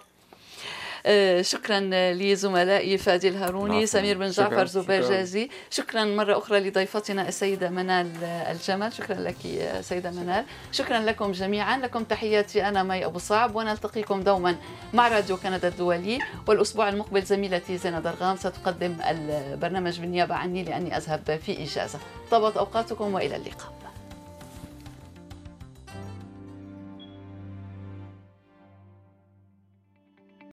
شكرا 1.42 1.80
لزملائي 2.14 2.98
فادي 2.98 3.28
الهاروني 3.28 3.76
عفواً. 3.76 3.86
سمير 3.86 4.18
بن 4.18 4.32
شكراً، 4.32 4.50
جعفر 4.50 4.66
زبير 4.66 5.02
شكراً. 5.02 5.16
جازي. 5.16 5.50
شكرا 5.70 6.06
مرة 6.06 6.38
أخرى 6.38 6.60
لضيفتنا 6.60 7.28
السيدة 7.28 7.70
منال 7.70 8.24
الجمل 8.24 8.94
شكرا 8.94 9.16
لك 9.16 9.36
سيدة 9.82 10.12
منال. 10.12 10.46
شكرا 10.72 11.00
لكم 11.00 11.32
جميعا. 11.32 11.78
لكم 11.78 12.04
تحياتي 12.04 12.68
أنا 12.68 12.84
مي 12.84 13.06
أبو 13.06 13.20
صعب 13.20 13.56
ونلتقيكم 13.56 14.22
دوما 14.22 14.56
مع 14.94 15.08
راديو 15.08 15.38
كندا 15.38 15.68
الدولي. 15.68 16.20
والأسبوع 16.48 16.90
المقبل 16.90 17.22
زميلتي 17.22 17.78
زينة 17.78 18.00
درغام 18.00 18.36
ستقدم 18.36 18.96
البرنامج 19.10 20.00
بالنيابة 20.00 20.36
عني 20.36 20.64
لأني 20.64 20.98
أذهب 20.98 21.40
في 21.46 21.64
إجازة. 21.64 22.00
طابت 22.32 22.58
أوقاتكم 22.58 23.14
وإلى 23.14 23.36
اللقاء. 23.36 23.74